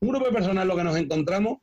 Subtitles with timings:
[0.00, 1.58] Un grupo de personas es lo que nos encontramos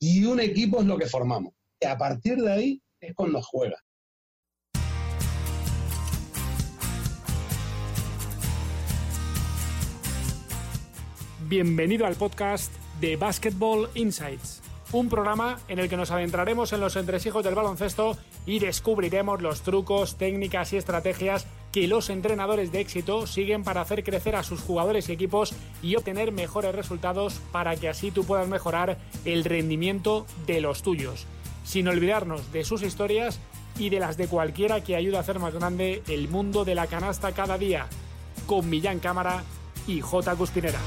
[0.00, 1.52] y un equipo es lo que formamos.
[1.80, 3.76] Y a partir de ahí es cuando juega.
[11.48, 14.60] Bienvenido al podcast de Basketball Insights,
[14.90, 19.62] un programa en el que nos adentraremos en los entresijos del baloncesto y descubriremos los
[19.62, 24.60] trucos, técnicas y estrategias que los entrenadores de éxito siguen para hacer crecer a sus
[24.60, 30.26] jugadores y equipos y obtener mejores resultados para que así tú puedas mejorar el rendimiento
[30.46, 31.26] de los tuyos,
[31.64, 33.40] sin olvidarnos de sus historias
[33.78, 36.86] y de las de cualquiera que ayude a hacer más grande el mundo de la
[36.86, 37.86] canasta cada día,
[38.46, 39.44] con Millán Cámara
[39.86, 40.34] y J.
[40.36, 40.80] Cuspinera.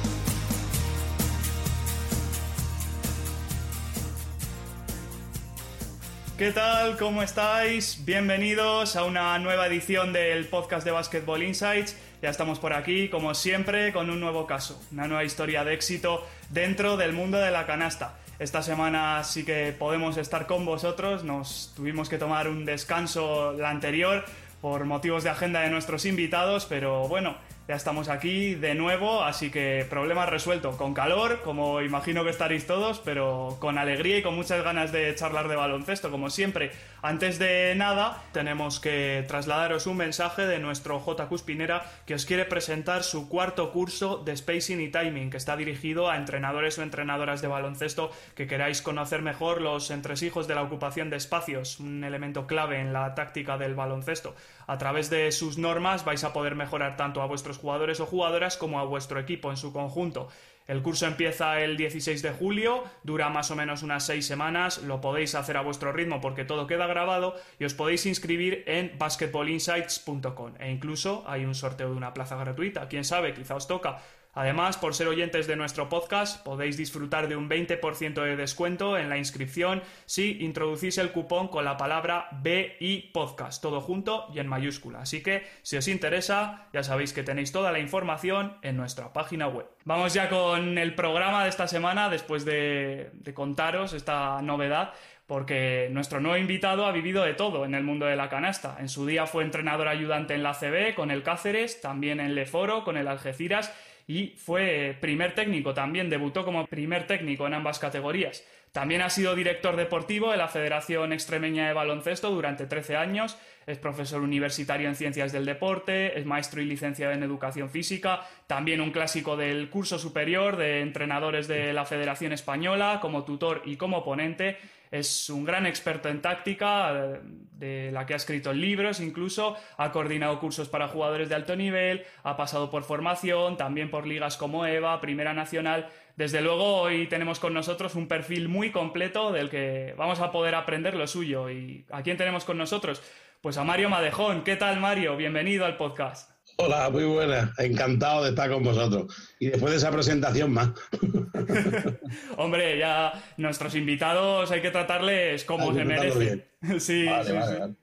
[6.41, 6.97] ¿Qué tal?
[6.97, 8.03] ¿Cómo estáis?
[8.03, 11.95] Bienvenidos a una nueva edición del podcast de Basketball Insights.
[12.19, 16.25] Ya estamos por aquí, como siempre, con un nuevo caso, una nueva historia de éxito
[16.49, 18.17] dentro del mundo de la canasta.
[18.39, 23.69] Esta semana sí que podemos estar con vosotros, nos tuvimos que tomar un descanso la
[23.69, 24.25] anterior
[24.61, 27.35] por motivos de agenda de nuestros invitados, pero bueno,
[27.71, 30.75] ya estamos aquí de nuevo, así que problema resuelto.
[30.75, 35.15] Con calor, como imagino que estaréis todos, pero con alegría y con muchas ganas de
[35.15, 36.73] charlar de baloncesto, como siempre.
[37.03, 41.27] Antes de nada, tenemos que trasladaros un mensaje de nuestro J.
[41.27, 46.11] Cuspinera que os quiere presentar su cuarto curso de Spacing y Timing, que está dirigido
[46.11, 51.09] a entrenadores o entrenadoras de baloncesto que queráis conocer mejor los entresijos de la ocupación
[51.09, 54.35] de espacios, un elemento clave en la táctica del baloncesto.
[54.67, 58.57] A través de sus normas vais a poder mejorar tanto a vuestros jugadores o jugadoras
[58.57, 60.29] como a vuestro equipo en su conjunto.
[60.67, 65.01] El curso empieza el 16 de julio, dura más o menos unas seis semanas, lo
[65.01, 70.53] podéis hacer a vuestro ritmo porque todo queda grabado y os podéis inscribir en basketballinsights.com
[70.59, 73.99] e incluso hay un sorteo de una plaza gratuita, quién sabe, quizá os toca.
[74.33, 79.09] Además, por ser oyentes de nuestro podcast, podéis disfrutar de un 20% de descuento en
[79.09, 84.47] la inscripción si introducís el cupón con la palabra BI Podcast, todo junto y en
[84.47, 85.01] mayúscula.
[85.01, 89.49] Así que, si os interesa, ya sabéis que tenéis toda la información en nuestra página
[89.49, 89.67] web.
[89.83, 94.93] Vamos ya con el programa de esta semana, después de, contaros esta novedad
[95.27, 98.75] porque nuestro nuevo invitado ha vivido de todo en el mundo de la canasta.
[98.81, 102.83] En su día fue entrenador ayudante en la CB con el Cáceres, también en Leforo
[102.83, 103.73] con el Algeciras
[104.07, 108.43] y fue primer técnico también, debutó como primer técnico en ambas categorías.
[108.71, 113.77] También ha sido director deportivo de la Federación Extremeña de Baloncesto durante 13 años, es
[113.77, 118.91] profesor universitario en Ciencias del Deporte, es maestro y licenciado en Educación Física, también un
[118.91, 124.57] clásico del curso superior de entrenadores de la Federación Española, como tutor y como ponente,
[124.91, 127.19] es un gran experto en táctica,
[127.53, 132.03] de la que ha escrito libros incluso, ha coordinado cursos para jugadores de alto nivel,
[132.23, 135.87] ha pasado por formación, también por ligas como EVA, Primera Nacional.
[136.17, 140.55] Desde luego hoy tenemos con nosotros un perfil muy completo del que vamos a poder
[140.55, 141.49] aprender lo suyo.
[141.49, 143.01] ¿Y a quién tenemos con nosotros?
[143.41, 144.43] Pues a Mario Madejón.
[144.43, 145.15] ¿Qué tal Mario?
[145.15, 146.30] Bienvenido al podcast.
[146.63, 147.51] Hola, muy buena.
[147.57, 149.33] Encantado de estar con vosotros.
[149.39, 150.69] Y después de esa presentación más.
[152.37, 156.45] Hombre, ya nuestros invitados hay que tratarles como se merecen.
[156.79, 157.75] Sí, sí, sí.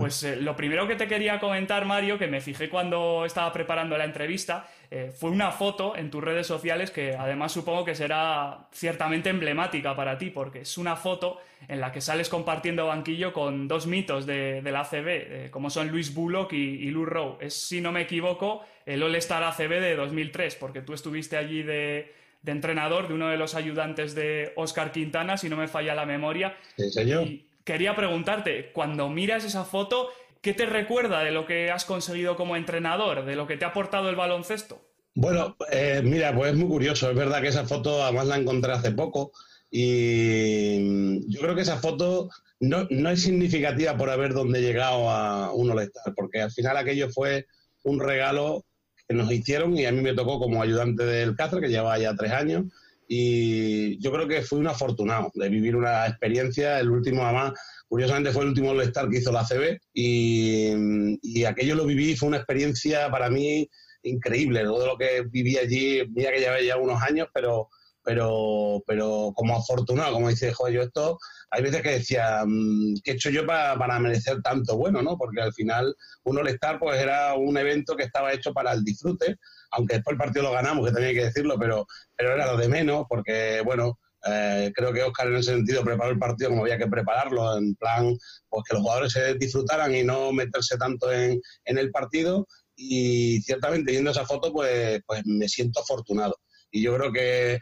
[0.00, 3.98] Pues eh, lo primero que te quería comentar, Mario, que me fijé cuando estaba preparando
[3.98, 8.66] la entrevista, eh, fue una foto en tus redes sociales que además supongo que será
[8.72, 13.68] ciertamente emblemática para ti, porque es una foto en la que sales compartiendo banquillo con
[13.68, 17.36] dos mitos de, la ACB, eh, como son Luis Bullock y, y Lou Rowe.
[17.38, 22.10] Es, si no me equivoco, el All-Star ACB de 2003, porque tú estuviste allí de,
[22.46, 26.56] entrenador de uno de los ayudantes de Oscar Quintana, si no me falla la memoria.
[26.76, 27.28] Sí, señor
[27.70, 30.08] quería preguntarte, cuando miras esa foto,
[30.40, 33.68] ¿qué te recuerda de lo que has conseguido como entrenador, de lo que te ha
[33.68, 34.80] aportado el baloncesto?
[35.14, 37.10] Bueno, eh, mira, pues es muy curioso.
[37.10, 39.32] Es verdad que esa foto además la encontré hace poco
[39.70, 42.28] y yo creo que esa foto
[42.58, 47.46] no, es significativa por haber donde llegado a un all porque al final aquello fue
[47.84, 48.64] un regalo
[49.08, 52.14] que nos hicieron y a mí me tocó como ayudante del Cáceres, que llevaba ya
[52.16, 52.64] tres años,
[53.12, 57.54] y yo creo que fui un afortunado de vivir una experiencia, el último además,
[57.88, 62.36] curiosamente fue el último All-Star que hizo la CB y, aquello lo viví, fue una
[62.36, 63.68] experiencia para mí
[64.04, 67.68] increíble, todo lo que viví allí, mira que ya unos años, pero
[68.04, 71.18] pero pero como afortunado, como dice, joder, yo esto,
[71.50, 75.18] hay veces que decía, mm, ¿qué he hecho yo para, para merecer tanto bueno, no?
[75.18, 79.36] Porque al final un All-Star pues era un evento que estaba hecho para el disfrute,
[79.70, 81.86] aunque después el partido lo ganamos, que tenía que decirlo, pero,
[82.16, 86.10] pero era lo de menos, porque, bueno, eh, creo que Oscar en ese sentido preparó
[86.10, 88.16] el partido como había que prepararlo, en plan,
[88.48, 92.46] pues que los jugadores se disfrutaran y no meterse tanto en, en el partido.
[92.76, 96.36] Y ciertamente viendo esa foto, pues, pues me siento afortunado.
[96.70, 97.58] Y yo creo que,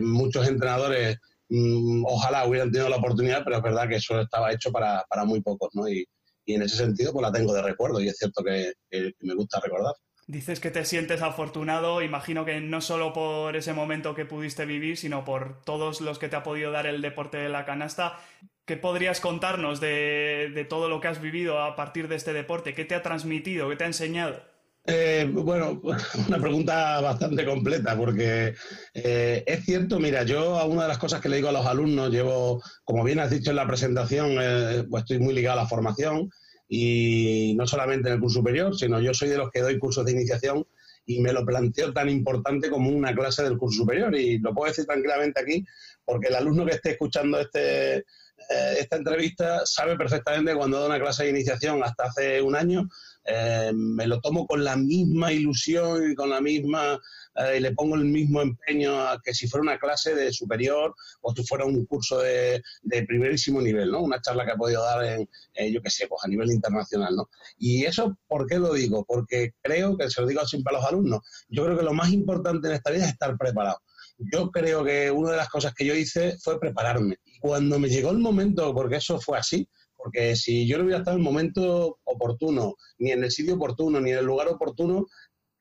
[0.00, 1.16] muchos entrenadores
[1.48, 5.42] mm, ojalá hubieran tenido la oportunidad, pero es verdad que eso estaba hecho para, muy
[5.42, 5.88] pocos, ¿no?
[5.88, 6.06] Y,
[6.48, 8.72] en ese sentido pues la tengo de recuerdo y es cierto que
[9.18, 9.94] me gusta recordar.
[10.28, 14.96] Dices que te sientes afortunado, imagino que no solo por ese momento que pudiste vivir,
[14.96, 18.18] sino por todos los que te ha podido dar el deporte de la canasta.
[18.64, 22.74] ¿Qué podrías contarnos de, todo lo que has vivido a partir de este deporte?
[22.74, 23.68] ¿Qué te ha transmitido?
[23.68, 24.42] ¿Qué te ha enseñado?
[24.84, 25.80] Eh, bueno,
[26.28, 28.54] una pregunta bastante completa, porque
[28.94, 31.66] eh, es cierto, mira, yo a una de las cosas que le digo a los
[31.66, 35.62] alumnos, llevo, como bien has dicho en la presentación, eh, pues estoy muy ligado a
[35.62, 36.28] la formación
[36.68, 40.04] y no solamente en el curso superior, sino yo soy de los que doy cursos
[40.04, 40.66] de iniciación
[41.06, 44.14] y me lo planteo tan importante como una clase del curso superior.
[44.16, 45.64] Y lo puedo decir tranquilamente aquí,
[46.04, 51.00] porque el alumno que esté escuchando este, eh, esta entrevista sabe perfectamente cuando doy una
[51.00, 52.88] clase de iniciación hasta hace un año,
[53.24, 57.00] eh, me lo tomo con la misma ilusión y con la misma
[57.36, 60.94] eh, y le pongo el mismo empeño a que si fuera una clase de superior
[61.20, 62.62] o si fuera un curso de,
[63.06, 64.02] primerísimo nivel, ¿no?
[64.02, 65.28] Una charla que ha podido dar en,
[65.72, 67.28] yo qué sé, pues a nivel internacional, ¿no?
[67.58, 69.04] Y eso, ¿por qué lo digo?
[69.04, 71.20] Porque creo que se lo digo siempre a los alumnos.
[71.48, 73.78] Yo creo que lo más importante en esta vida es estar preparado.
[74.18, 77.16] Yo creo que una de las cosas que yo hice fue prepararme.
[77.24, 79.68] Y cuando me llegó el momento, porque eso fue así,
[80.06, 84.00] porque si yo no hubiera estado en el momento oportuno, ni en el sitio oportuno,
[84.00, 85.06] ni en el lugar oportuno,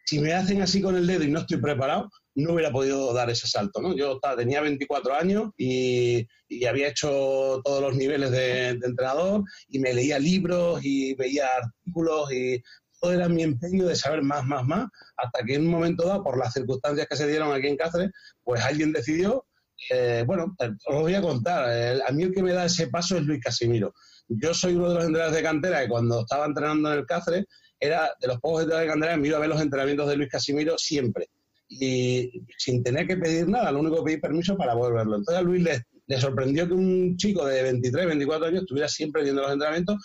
[0.05, 3.29] si me hacen así con el dedo y no estoy preparado, no hubiera podido dar
[3.29, 3.81] ese salto.
[3.81, 3.95] ¿no?
[3.95, 6.27] Yo tenía 24 años y,
[6.67, 12.61] había hecho todos los niveles de, entrenador y me leía libros y veía artículos y
[13.01, 14.87] todo era mi empeño de saber más, más, más,
[15.17, 18.11] hasta que en un momento dado, por las circunstancias que se dieron aquí en Cáceres,
[18.43, 19.45] pues alguien decidió,
[19.89, 23.23] eh, bueno, os voy a contar, a mí el que me da ese paso es
[23.23, 23.93] Luis Casimiro.
[24.27, 27.45] Yo soy uno de los entrenadores de cantera que cuando estaba entrenando en el Cáceres,
[27.79, 30.77] era de los pocos de cantera me iba a ver los entrenamientos de Luis Casimiro
[30.77, 31.29] siempre.
[31.67, 35.17] Y sin tener que pedir nada, lo único que pedí permiso para poder verlo.
[35.17, 39.41] Entonces a Luis le, sorprendió que un chico de 23, 24 años estuviera siempre viendo
[39.41, 39.97] los entrenamientos.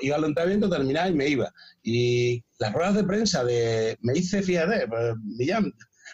[0.00, 1.52] iba al entrenamiento, terminaba y me iba.
[1.82, 3.96] Y las ruedas de prensa de.
[4.00, 5.14] Me hice, fíjate, pues,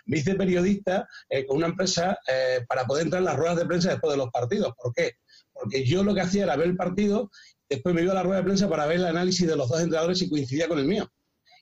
[0.06, 3.66] me hice periodista eh, con una empresa eh, para poder entrar en las ruedas de
[3.66, 4.72] prensa después de los partidos.
[4.82, 5.12] ¿Por qué?
[5.52, 7.30] Porque yo lo que hacía era ver el partido
[7.68, 10.22] Después me a la rueda de prensa para ver el análisis de los dos entrenadores
[10.22, 11.10] y coincidía con el mío.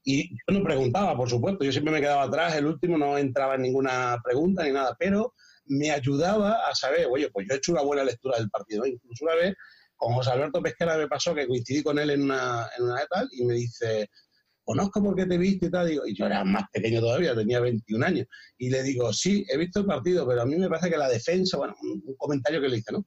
[0.05, 3.57] Y yo no preguntaba, por supuesto, yo siempre me quedaba atrás, el último no entraba
[3.57, 7.73] en ninguna pregunta ni nada, pero me ayudaba a saber, oye, pues yo he hecho
[7.73, 8.87] una buena lectura del partido.
[8.87, 9.55] Incluso una vez
[9.97, 13.07] con José Alberto Pesquera me pasó que coincidí con él en una, en una de
[13.09, 14.09] tal y me dice,
[14.63, 15.89] conozco por qué te viste y tal.
[15.89, 18.27] Digo, y yo era más pequeño todavía, tenía 21 años.
[18.59, 21.09] Y le digo, sí, he visto el partido, pero a mí me parece que la
[21.09, 23.05] defensa, bueno, un comentario que le hice, ¿no?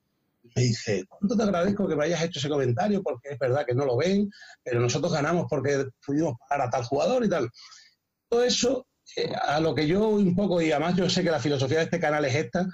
[0.56, 3.01] Me dice, ¿cuánto te agradezco que me hayas hecho ese comentario?
[3.04, 4.30] Porque es verdad que no lo ven,
[4.63, 7.50] pero nosotros ganamos porque pudimos pagar a tal jugador y tal.
[8.30, 11.40] Todo eso, eh, a lo que yo un poco, y además yo sé que la
[11.40, 12.68] filosofía de este canal es esta,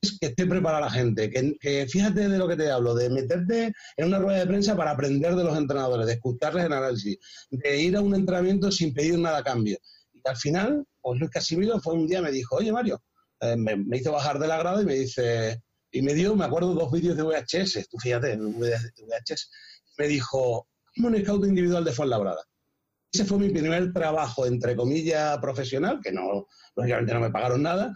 [0.00, 3.72] es que esté preparada la gente, que, fíjate de lo que te hablo, de meterte
[3.96, 7.18] en una rueda de prensa para aprender de los entrenadores, de escucharles en análisis,
[7.50, 9.78] de ir a un entrenamiento sin pedir nada a cambio.
[10.12, 13.02] Y al final, pues Luis Casimiro fue un día me dijo, oye Mario,
[13.40, 15.62] eh, me, me, hizo bajar de la grada y me dice,
[15.94, 19.48] y me dio, me acuerdo, dos vídeos de VHS, tú fíjate, VHS.
[19.96, 22.42] Me dijo, como un scout individual de Fuenlabrada.
[23.12, 27.94] Ese fue mi primer trabajo, entre comillas, profesional, que no, lógicamente no me pagaron nada.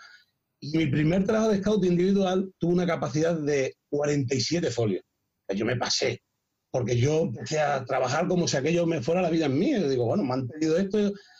[0.60, 5.02] Y mi primer trabajo de scout individual tuvo una capacidad de 47 folios.
[5.48, 6.22] Yo me pasé,
[6.70, 9.72] porque yo empecé a trabajar como si aquello me fuera la vida en mí.
[9.72, 10.98] Yo digo, bueno, me han pedido esto.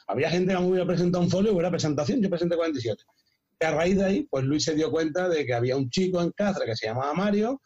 [0.08, 3.04] Había gente que me hubiera presentado un folio, hubiera presentación, yo presenté 47
[3.64, 6.30] a raíz de ahí, pues Luis se dio cuenta de que había un chico en
[6.32, 7.60] Cáceres que se llamaba Mario,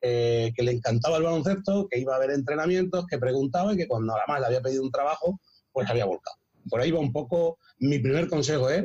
[0.00, 3.88] eh, que le encantaba el baloncesto, que iba a ver entrenamientos, que preguntaba y que
[3.88, 5.40] cuando más le había pedido un trabajo,
[5.72, 6.36] pues había volcado.
[6.68, 8.84] Por ahí va un poco, mi primer consejo es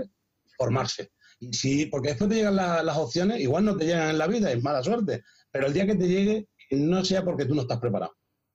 [0.58, 1.12] formarse.
[1.40, 4.52] Y sí, porque después te llegan las opciones, igual no te llegan en la vida,
[4.52, 7.80] es mala suerte, pero el día que te llegue, no sea porque tú no estás
[7.80, 8.14] preparado.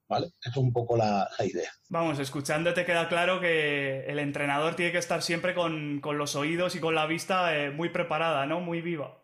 [0.08, 0.30] ¿Vale?
[0.42, 1.70] es un poco la, idea.
[1.90, 6.80] Vamos, escuchándote queda claro que el entrenador tiene que estar siempre con, los oídos y
[6.80, 8.60] con la vista eh, muy preparada, ¿no?
[8.60, 9.18] Muy viva.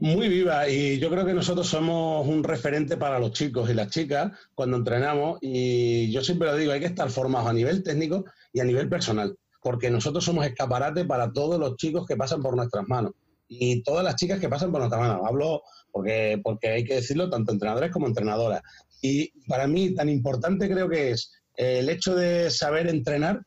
[0.00, 3.90] Muy viva y yo creo que nosotros somos un referente para los chicos y las
[3.90, 8.24] chicas cuando entrenamos y yo siempre lo digo, hay que estar formados a nivel técnico
[8.52, 12.54] y a nivel personal, porque nosotros somos escaparate para todos los chicos que pasan por
[12.54, 13.14] nuestras manos
[13.48, 15.26] y todas las chicas que pasan por nuestras manos.
[15.26, 18.62] Hablo porque, porque hay que decirlo tanto entrenadores como entrenadoras.
[19.00, 23.42] Y para mí tan importante creo que es el hecho de saber entrenar,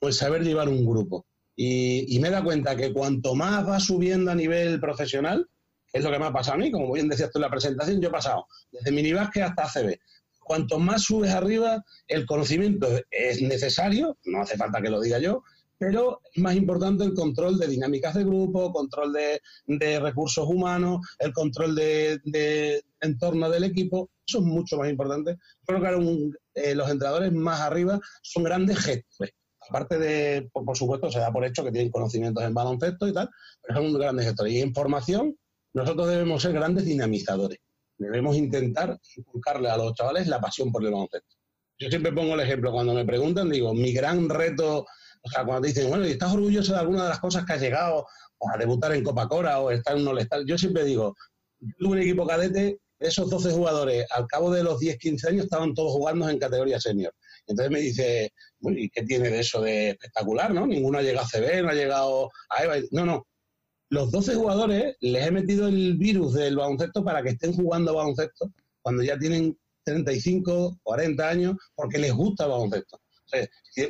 [0.00, 1.26] pues saber llevar un grupo.
[1.56, 5.48] Y, me da cuenta que cuanto más va subiendo a nivel profesional,
[5.92, 8.00] es lo que me ha pasado a mí, como bien decías tú en la presentación,
[8.00, 9.96] yo he pasado desde minibásquet hasta ACB.
[10.38, 15.42] Cuanto más subes arriba, el conocimiento es necesario, no hace falta que lo diga yo,
[15.78, 21.32] pero es más importante el control de dinámicas de grupo, control de, recursos humanos, el
[21.32, 25.36] control de, entorno del equipo, eso es mucho más importante.
[25.64, 29.34] Creo que eh, los entrenadores más arriba son grandes gestores.
[29.68, 33.28] Aparte de, por, supuesto, se da por hecho que tienen conocimientos en baloncesto y tal,
[33.62, 34.52] pero son grandes gestores.
[34.52, 35.36] Y en formación,
[35.74, 37.58] nosotros debemos ser grandes dinamizadores.
[37.98, 41.36] Debemos intentar inculcarle a los chavales la pasión por el baloncesto.
[41.78, 44.86] Yo siempre pongo el ejemplo, cuando me preguntan, digo, mi gran reto
[45.26, 47.60] o sea, cuando dicen, bueno, ¿y estás orgulloso de alguna de las cosas que has
[47.60, 48.06] llegado
[48.40, 51.16] a debutar en Copa Cora o estar en un all Yo siempre digo,
[51.58, 55.44] yo tuve un equipo cadete, esos 12 jugadores, al cabo de los 10, 15 años,
[55.44, 57.12] estaban todos jugando en categoría senior.
[57.46, 60.66] Entonces me dice, bueno, ¿y qué tiene de eso de espectacular, no?
[60.66, 62.76] Ninguno ha llegado a CB, no ha llegado a EVA.
[62.92, 63.26] No, no.
[63.90, 68.52] Los 12 jugadores les he metido el virus del baloncesto para que estén jugando baloncesto
[68.80, 73.00] cuando ya tienen 35, 40 años, porque les gusta el baloncesto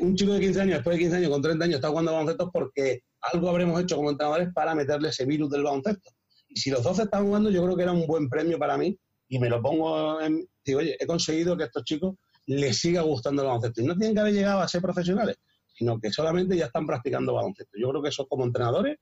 [0.01, 2.51] un chico de 15 años, después de 15 años, con 30 años, está jugando baloncesto
[2.51, 6.11] porque algo habremos hecho como entrenadores para meterle ese virus del baloncesto.
[6.49, 8.99] Y si los 12 están jugando, yo creo que era un buen premio para mí
[9.29, 10.49] y me lo pongo en...
[10.65, 12.17] Digo, oye, he conseguido que a estos chicos
[12.47, 13.83] les siga gustando el baloncesto.
[13.83, 15.37] Y no tienen que haber llegado a ser profesionales,
[15.75, 17.79] sino que solamente ya están practicando baloncesto.
[17.79, 18.99] Yo creo que eso como entrenadores,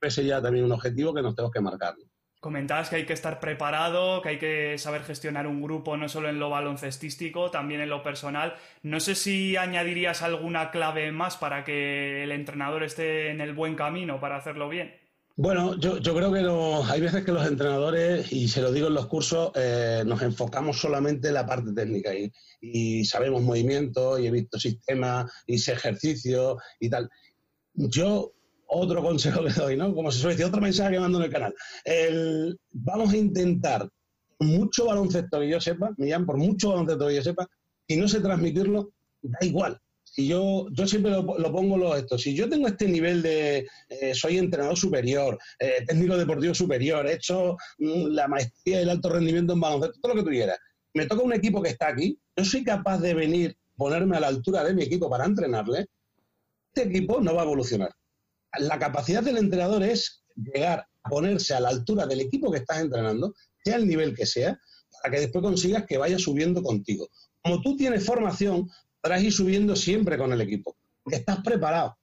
[0.00, 1.94] ese ya también un objetivo que nos tenemos que marcar.
[2.42, 6.28] Comentabas que hay que estar preparado, que hay que saber gestionar un grupo no solo
[6.28, 8.56] en lo baloncestístico, también en lo personal.
[8.82, 13.76] No sé si añadirías alguna clave más para que el entrenador esté en el buen
[13.76, 14.92] camino para hacerlo bien.
[15.36, 19.06] Bueno, yo, creo que hay veces que los entrenadores, y se lo digo en los
[19.06, 24.32] cursos, eh, nos enfocamos solamente en la parte técnica y, y sabemos movimientos y he
[24.32, 27.08] visto sistemas y ejercicios y tal.
[27.74, 28.32] Yo
[28.72, 29.94] otro consejo que doy, ¿no?
[29.94, 31.54] Como se suele decir, otro mensaje que mando en el canal.
[32.72, 33.88] vamos a intentar,
[34.38, 37.48] mucho baloncesto que yo sepa, Millán, por mucho baloncesto que yo sepa,
[37.86, 39.78] y no sé transmitirlo, da igual.
[40.02, 42.18] Si yo, yo siempre lo, pongo lo esto.
[42.18, 47.14] Si yo tengo este nivel de eh, soy entrenador superior, eh, técnico deportivo superior, he
[47.14, 50.58] hecho mm, la maestría y el alto rendimiento en baloncesto, todo lo que tú quieras.
[50.94, 54.26] Me toca un equipo que está aquí, yo soy capaz de venir, ponerme a la
[54.26, 55.86] altura de mi equipo para entrenarle,
[56.74, 57.90] este equipo no va a evolucionar
[58.58, 62.80] la capacidad del entrenador es llegar a ponerse a la altura del equipo que estás
[62.80, 64.58] entrenando, sea el nivel que sea,
[65.02, 67.08] para que después consigas que vaya subiendo contigo.
[67.42, 68.68] Como tú tienes formación,
[69.00, 71.96] podrás ir subiendo siempre con el equipo, porque estás preparado.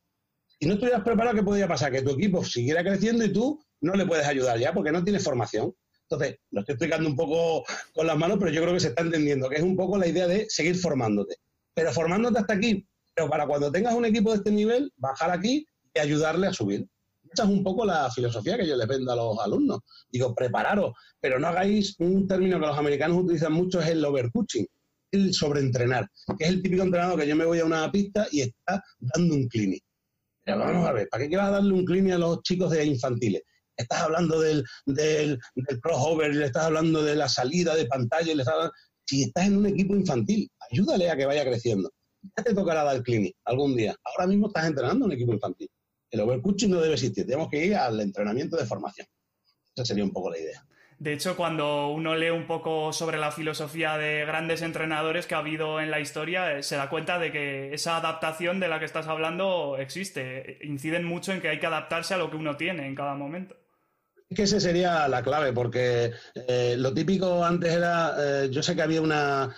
[0.60, 1.92] Si no estuvieras preparado, ¿qué podría pasar?
[1.92, 5.24] Que tu equipo siguiera creciendo y tú no le puedes ayudar ya porque no tienes
[5.24, 5.74] formación.
[6.10, 7.64] Entonces, lo estoy explicando un poco
[7.94, 10.08] con las manos, pero yo creo que se está entendiendo, que es un poco la
[10.08, 11.36] idea de seguir formándote.
[11.74, 15.66] Pero formándote hasta aquí, pero para cuando tengas un equipo de este nivel, bajar aquí
[16.00, 16.88] ayudarle a subir.
[17.32, 19.80] Esa es un poco la filosofía que yo les vendo a los alumnos.
[20.12, 24.66] Digo, prepararos, pero no hagáis un término que los americanos utilizan mucho, es el overcoaching,
[25.12, 28.42] el sobreentrenar, que es el típico entrenador que yo me voy a una pista y
[28.42, 29.84] está dando un clinic.
[30.44, 32.84] Pero vamos a ver, ¿para qué vas a darle un clinic a los chicos de
[32.84, 33.44] infantiles?
[33.78, 38.42] Estás hablando del, del, del crossover, le estás hablando de la salida de pantalla, le
[38.42, 38.72] estás
[39.10, 41.92] si estás en un equipo infantil, ayúdale a que vaya creciendo.
[42.38, 43.96] Ya te tocará dar clinic algún día.
[44.04, 45.68] Ahora mismo estás entrenando en un equipo infantil.
[46.12, 49.08] El overcoaching no debe existir, tenemos que ir al entrenamiento de formación.
[49.76, 50.66] Esa sería un poco la idea.
[51.00, 55.38] De hecho, cuando uno lee un poco sobre la filosofía de grandes entrenadores que ha
[55.38, 58.86] habido en la historia, eh, se da cuenta de que esa adaptación de la que
[58.86, 60.60] estás hablando existe.
[60.62, 63.56] Inciden mucho en que hay que adaptarse a lo que uno tiene en cada momento.
[64.30, 68.76] Es que esa sería la clave, porque eh, lo típico antes era, eh, yo sé
[68.76, 69.56] que había una,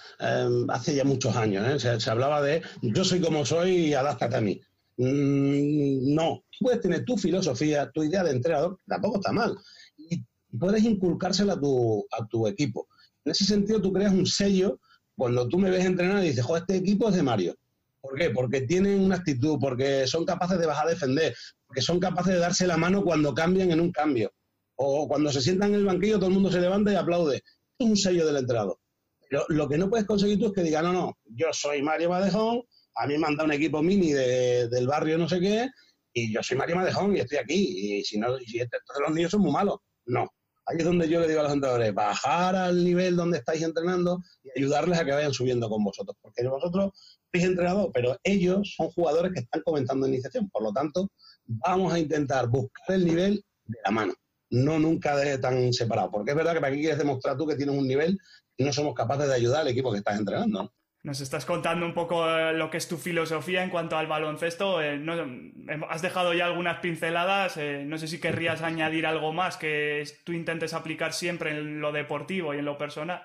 [0.70, 4.42] hace ya muchos años, se, se, hablaba de yo soy como soy y adáptate a
[4.42, 4.62] mí.
[5.04, 9.58] Mm, no, puedes tener tu filosofía, tu idea de entrenador, tampoco está mal.
[9.98, 10.24] Y
[10.60, 12.88] puedes inculcársela a tu, a tu equipo.
[13.26, 14.80] En ese sentido, tú creas un sello.
[15.16, 17.56] Cuando tú me ves entrenar y dices, joder, este equipo es de Mario.
[18.00, 18.30] ¿Por qué?
[18.30, 22.40] Porque tienen una actitud, porque son capaces de bajar a defender, porque son capaces de
[22.40, 24.32] darse la mano cuando cambian en un cambio.
[24.76, 27.38] O cuando se sientan en el banquillo, todo el mundo se levanta y aplaude.
[27.38, 28.78] Es un sello del entrenador.
[29.50, 32.64] Lo que no puedes conseguir tú es que diga, no, no, yo soy Mario Badejón,
[33.02, 35.70] a mí me han dado un equipo mini del barrio no sé qué,
[36.14, 39.16] y yo soy Mario Madejón y estoy aquí, y si no, si este, entonces los
[39.16, 39.80] niños son muy malos.
[40.06, 40.30] No.
[40.68, 44.20] Ahí es donde yo le digo a los entrenadores, bajar al nivel donde estáis entrenando
[44.44, 46.16] y ayudarles a que vayan subiendo con vosotros.
[46.22, 46.92] Porque vosotros
[47.32, 50.50] sois entrenadores, pero ellos son jugadores que están comenzando iniciación.
[50.50, 51.10] Por lo tanto,
[51.46, 54.14] vamos a intentar buscar el nivel de la mano,
[54.52, 56.12] no nunca de tan separado.
[56.12, 58.20] Porque es verdad que para aquí quieres demostrar tú que tienes un nivel
[58.58, 60.72] y no somos capaces de ayudar al equipo que estás entrenando.
[61.04, 64.82] Nos estás contando un poco eh, lo que es tu filosofía en cuanto al baloncesto.
[64.82, 65.04] Eh,
[65.90, 67.58] has dejado ya algunas pinceladas.
[67.58, 71.92] Eh, no sé si querrías añadir algo más que tú intentes aplicar siempre en lo
[71.92, 73.24] deportivo y en lo personal.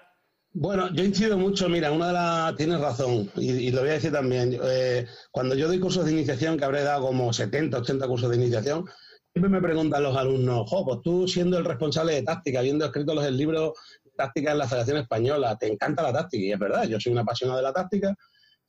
[0.59, 4.11] Bueno, yo incido mucho, mira, una de las, tienes razón, y, lo voy a decir
[4.11, 8.31] también, eh, cuando yo doy cursos de iniciación, que habré dado como 70, 80 cursos
[8.31, 8.87] de iniciación,
[9.35, 13.15] siempre me preguntan los alumnos, jo, pues tú siendo el responsable de táctica, habiendo escrito
[13.15, 13.73] los libros
[14.17, 17.23] táctica en la Federación Española, te encanta la táctica, y es verdad, yo soy una
[17.23, 18.15] apasionado de la táctica,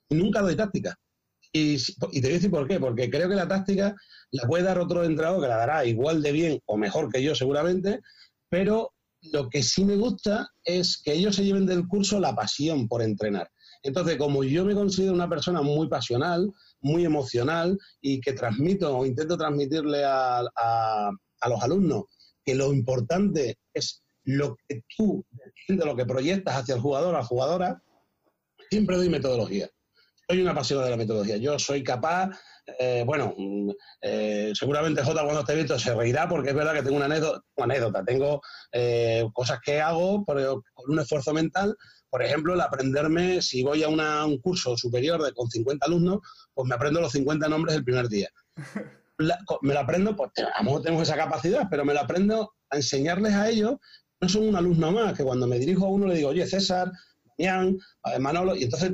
[0.09, 0.95] y nunca doy táctica.
[1.51, 3.95] Y, te voy a decir por qué, porque creo que la táctica
[4.31, 7.33] la puede dar otro entrenador que la dará igual de bien o mejor que yo
[7.35, 8.01] seguramente,
[8.49, 12.87] pero lo que sí me gusta es que ellos se lleven del curso la pasión
[12.87, 13.49] por entrenar.
[13.83, 16.51] Entonces, como yo me considero una persona muy pasional,
[16.81, 20.43] muy emocional y que transmito o intento transmitirle a,
[21.47, 22.05] los alumnos
[22.43, 25.25] que lo importante es lo que tú,
[25.67, 27.81] de lo que proyectas hacia el jugador o la jugadora,
[28.69, 29.69] siempre doy metodología.
[30.29, 31.38] Soy una apasionada de la metodología.
[31.38, 32.38] Yo soy capaz
[32.79, 33.69] eh, bueno, mm,
[34.01, 38.03] eh, seguramente Jota cuando esté visto se reirá porque es verdad que tengo una anécdota,
[38.03, 38.41] tengo
[38.74, 41.75] eh, cosas que hago con un esfuerzo mental,
[42.10, 46.19] por ejemplo, el aprenderme, si voy a un curso superior de, con 50 alumnos,
[46.53, 48.29] pues me aprendo los 50 nombres el primer día.
[49.62, 52.75] me lo aprendo, pues a lo mejor tengo esa capacidad, pero me lo aprendo a
[52.75, 53.75] enseñarles a ellos,
[54.21, 56.91] no son un alumno más, que cuando me dirijo a uno le digo, oye, César,
[57.38, 57.77] Damián,
[58.19, 58.93] Manolo, y entonces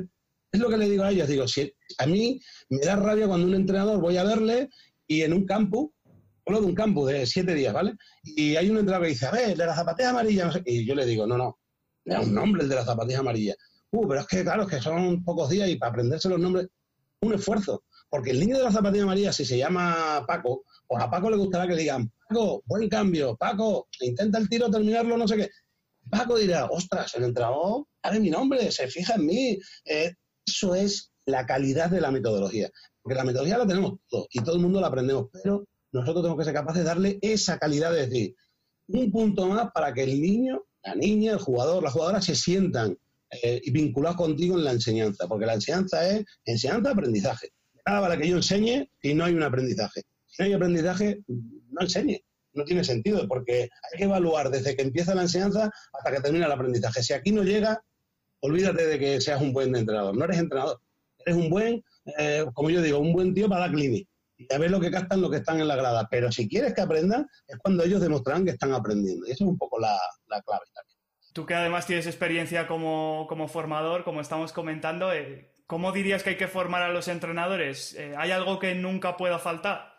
[0.52, 3.46] es lo que le digo a ellos, digo, si a mí me da rabia cuando
[3.46, 4.68] un entrenador voy a verle
[5.06, 5.92] y en un campo,
[6.46, 7.94] hablo de un campo de siete días, ¿vale?
[8.22, 10.86] Y hay un entrenador que dice, a ver, de la zapatilla amarilla, no sé, y
[10.86, 11.58] yo le digo, no, no,
[12.04, 13.54] da un nombre el de la zapatilla amarilla.
[13.90, 16.68] Uh, pero es que, claro, es que son pocos días y para aprenderse los nombres,
[17.20, 17.84] un esfuerzo.
[18.08, 21.36] Porque el niño de la zapatilla amarilla, si se llama Paco, pues a Paco le
[21.36, 25.50] gustará que le digan, Paco, buen cambio, Paco, intenta el tiro, terminarlo, no sé qué.
[26.10, 30.14] Paco dirá, ostras, el entrenador sabe mi nombre, se fija en mí, eh,
[30.46, 32.70] eso es la calidad de la metodología.
[33.02, 36.38] Porque la metodología la tenemos todos y todo el mundo la aprendemos, pero nosotros tenemos
[36.38, 38.34] que ser capaces de darle esa calidad, de decir,
[38.88, 42.98] un punto más para que el niño, la niña, el jugador, la jugadora se sientan
[43.42, 47.52] eh, vinculados contigo en la enseñanza, porque la enseñanza es enseñanza, aprendizaje.
[47.86, 50.02] Nada para que yo enseñe y no hay un aprendizaje.
[50.34, 52.24] Si no hay aprendizaje, no enseñe.
[52.54, 56.46] No tiene sentido, porque hay que evaluar desde que empieza la enseñanza hasta que termina
[56.46, 57.04] el aprendizaje.
[57.04, 57.80] Si aquí no llega,
[58.40, 60.16] olvídate de que seas un buen entrenador.
[60.16, 60.80] No eres entrenador.
[61.18, 61.84] Eres un buen,
[62.18, 64.10] eh, como yo digo, un buen tío para la clínica.
[64.36, 66.08] Y a ver lo que captan los que están en la grada.
[66.10, 69.26] Pero si quieres que aprendan, es cuando ellos demostrarán que están aprendiendo.
[69.26, 69.96] Y eso es un poco la,
[70.28, 70.98] clave también.
[71.32, 76.36] Tú que además tienes experiencia como, formador, como estamos comentando, eh, ¿cómo dirías que hay
[76.36, 77.94] que formar a los entrenadores?
[77.94, 79.93] Eh, ¿Hay algo que nunca pueda faltar?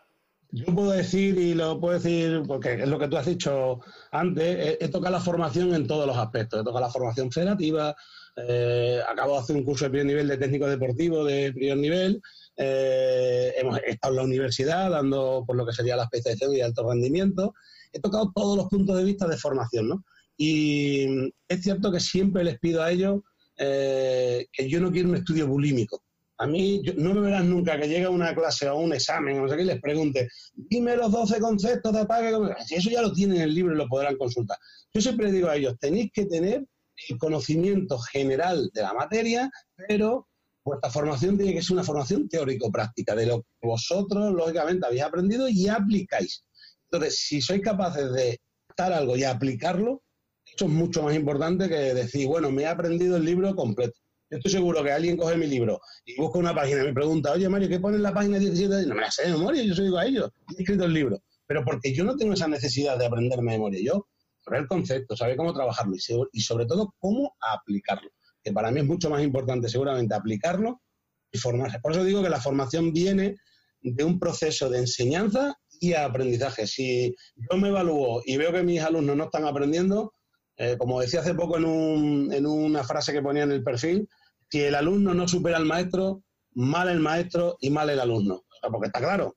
[0.52, 3.80] Yo puedo decir, y lo puedo decir porque es lo que tú has dicho
[4.10, 6.60] antes, he, tocado la formación en todos los aspectos.
[6.60, 7.94] He tocado la formación federativa,
[8.36, 12.22] eh, acabo de hacer un curso de primer nivel de técnico deportivo de primer nivel.
[12.56, 16.88] Eh, hemos estado en la universidad dando por lo que sería la especialización y alto
[16.88, 17.54] rendimiento.
[17.92, 20.04] He tocado todos los puntos de vista de formación, ¿no?
[20.36, 23.20] Y es cierto que siempre les pido a ellos
[23.58, 26.02] eh, que yo no quiero un estudio bulímico.
[26.38, 29.42] A mí no me verás nunca que llegue a una clase o un examen, o
[29.42, 32.32] no sé les pregunte, dime los 12 conceptos de apague.
[32.66, 34.58] Si eso ya lo tienen en el libro y lo podrán consultar.
[34.92, 36.66] Yo siempre digo a ellos, tenéis que tener
[37.08, 39.50] el conocimiento general de la materia,
[39.88, 40.28] pero
[40.64, 45.48] vuestra formación tiene que ser una formación teórico-práctica, de lo que vosotros, lógicamente, habéis aprendido
[45.48, 46.44] y aplicáis.
[46.90, 50.02] Entonces, si sois capaces de estar algo y aplicarlo,
[50.44, 53.98] eso es mucho más importante que decir, bueno, me he aprendido el libro completo.
[54.28, 57.32] Yo estoy seguro que alguien coge mi libro y busca una página y me pregunta,
[57.32, 58.86] oye Mario, ¿qué pone en la página 17?
[58.86, 61.22] No me la sé de memoria, yo soy digo a ellos, he escrito el libro.
[61.46, 63.80] Pero porque yo no tengo esa necesidad de aprenderme de memoria.
[63.84, 64.08] Yo
[64.46, 65.94] saber el concepto, saber cómo trabajarlo
[66.32, 68.10] y, sobre todo cómo aplicarlo,
[68.42, 70.82] que para mí es mucho más importante seguramente aplicarlo
[71.30, 71.78] y formarse.
[71.80, 73.36] Por eso digo que la formación viene
[73.80, 76.66] de un proceso de enseñanza y aprendizaje.
[76.66, 80.14] Si yo me evalúo y veo que mis alumnos no están aprendiendo,
[80.56, 84.08] eh, como decía hace poco en, un, en una frase que ponía en el perfil,
[84.50, 88.44] si el alumno no supera al maestro, mal el maestro y mal el alumno.
[88.70, 89.36] porque está claro,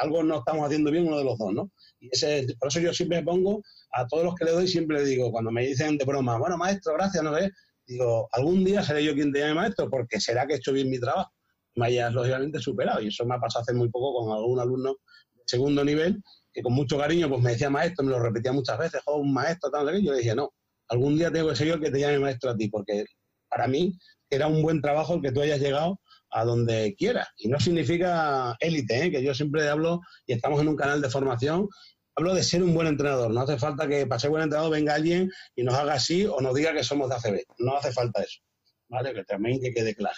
[0.00, 1.70] algo no estamos haciendo bien uno de los dos, ¿no?
[2.00, 5.04] Y ese, por eso yo siempre pongo a todos los que le doy siempre le
[5.04, 7.50] digo, cuando me dicen de broma, bueno, maestro, gracias, no sé,
[7.86, 10.90] digo, algún día seré yo quien te llame maestro, porque será que he hecho bien
[10.90, 11.30] mi trabajo.
[11.76, 13.00] Me hayas lógicamente superado.
[13.00, 14.96] Y eso me ha pasado hace muy poco con algún alumno
[15.34, 16.22] de segundo nivel,
[16.54, 19.34] que con mucho cariño pues me decía maestro, me lo repetía muchas veces, oh, un
[19.34, 20.54] maestro, tal, tal, yo le dije, no,
[20.88, 23.04] algún día tengo que ser yo que te llame maestro a ti, porque
[23.48, 23.98] para mí
[24.30, 27.28] era un buen trabajo el que tú hayas llegado a donde quieras.
[27.36, 29.10] Y no significa élite, ¿eh?
[29.10, 31.68] que yo siempre hablo y estamos en un canal de formación
[32.16, 33.30] hablo de ser un buen entrenador.
[33.30, 36.40] No hace falta que para ser buen entrenador venga alguien y nos haga así o
[36.40, 37.42] nos diga que somos de ACB.
[37.58, 38.40] No hace falta eso.
[38.88, 39.14] ¿Vale?
[39.14, 40.16] Que también que quede claro.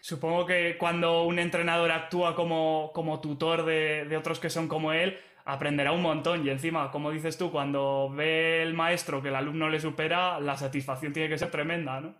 [0.00, 5.92] Supongo que cuando un entrenador actúa como, tutor de, otros que son como él, aprenderá
[5.92, 6.46] un montón.
[6.46, 10.56] Y encima, como dices tú, cuando ve el maestro que el alumno le supera, la
[10.56, 12.14] satisfacción tiene que ser tremenda, ¿no?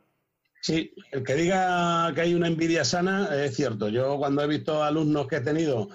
[0.60, 3.88] Sí, el que diga que hay una envidia sana es cierto.
[3.90, 5.88] Yo cuando he visto alumnos que he tenido,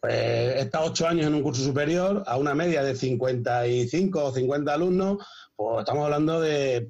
[0.00, 4.32] pues he estado ocho años en un curso superior a una media de 55 o
[4.32, 5.18] 50 alumnos,
[5.60, 6.86] pues estamos hablando de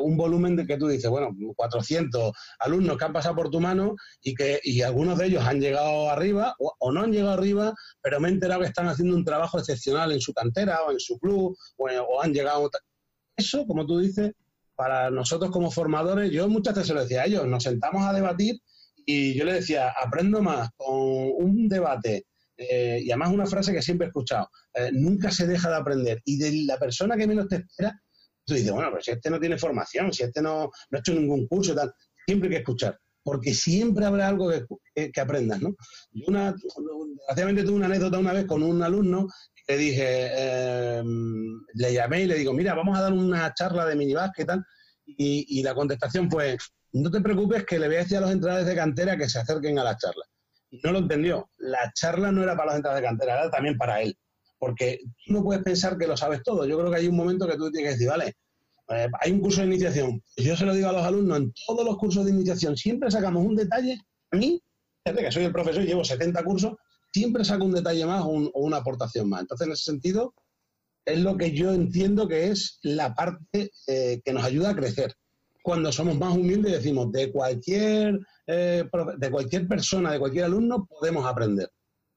[0.00, 3.96] un volumen de que tú dices, bueno, 400 alumnos que han pasado por tu mano
[4.22, 8.20] y que y algunos de ellos han llegado arriba o, no han llegado arriba, pero
[8.20, 11.18] me he enterado que están haciendo un trabajo excepcional en su cantera o en su
[11.18, 12.70] club o, han llegado...
[13.36, 14.34] Eso, como tú dices,
[14.76, 18.12] para nosotros como formadores, yo muchas veces se lo decía a ellos, nos sentamos a
[18.12, 18.60] debatir
[19.04, 22.24] y yo le decía, aprendo más con un debate
[22.56, 26.22] eh, y además una frase que siempre he escuchado, eh, nunca se deja de aprender.
[26.24, 28.00] Y de la persona que menos te espera,
[28.44, 31.46] tú dices, bueno, pues si este no tiene formación, si este no, ha hecho ningún
[31.46, 31.92] curso tal,
[32.26, 34.50] siempre hay que escuchar, porque siempre habrá algo
[34.94, 35.74] que, que, aprendas, ¿no?
[36.12, 39.26] Yo una, desgraciadamente tuve una anécdota una vez con un alumno
[39.68, 43.96] le dije, em, le llamé y le digo, mira, vamos a dar una charla de
[43.96, 44.64] minibásquet y tal,
[45.06, 46.56] y, la contestación fue,
[46.92, 49.38] no te preocupes que le voy a decir a los entrenadores de cantera que se
[49.38, 50.24] acerquen a la charla.
[50.70, 51.50] No lo entendió.
[51.58, 54.16] La charla no era para los entrenadores de cantera, era también para él.
[54.58, 56.66] Porque tú no puedes pensar que lo sabes todo.
[56.66, 58.36] Yo creo que hay un momento que tú tienes que decir, vale,
[58.88, 60.22] eh, hay un curso de iniciación.
[60.36, 63.44] Yo se lo digo a los alumnos, en todos los cursos de iniciación siempre sacamos
[63.44, 63.98] un detalle.
[64.30, 64.60] A mí,
[65.04, 66.74] desde que soy el profesor y llevo 70 cursos,
[67.12, 69.42] siempre saco un detalle más o, una aportación más.
[69.42, 70.34] Entonces, en ese sentido,
[71.04, 75.14] es lo que yo entiendo que es la parte eh, que nos ayuda a crecer.
[75.62, 78.84] Cuando somos más humildes decimos, de cualquier, eh,
[79.18, 81.70] de cualquier persona, de cualquier alumno, podemos aprender.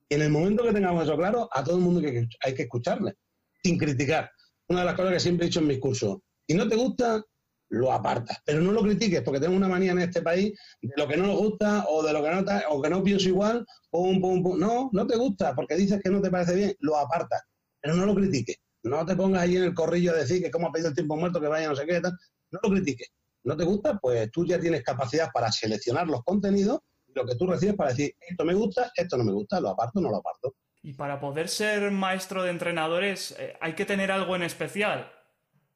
[0.07, 2.01] Y en el momento que tengamos eso claro, a todo el mundo
[2.41, 3.15] hay que, escucharle,
[3.63, 4.29] sin criticar.
[4.67, 7.23] Una de las cosas que siempre he dicho en mis cursos, si no te gusta,
[7.69, 8.37] lo apartas.
[8.43, 11.27] Pero no lo critiques, porque tengo una manía en este país de lo que no
[11.27, 14.59] nos gusta o de lo que no, o que no pienso igual, pum, pum, pum.
[14.59, 17.41] No, no te gusta, porque dices que no te parece bien, lo apartas.
[17.81, 18.57] Pero no lo critiques.
[18.83, 21.17] No te pongas ahí en el corrillo a decir que cómo ha pedido el tiempo
[21.17, 22.13] muerto, que vaya no sé qué, tal.
[22.51, 23.09] No lo critiques.
[23.49, 23.97] ¿No te gusta?
[23.97, 26.81] Pues tú ya tienes capacidad para seleccionar los contenidos,
[27.15, 29.99] lo que tú recibes para decir, esto me gusta, esto no me gusta, lo aparto,
[29.99, 30.53] no lo aparto.
[30.83, 35.11] Y para poder ser maestro de entrenadores, eh, ¿hay que tener algo en especial?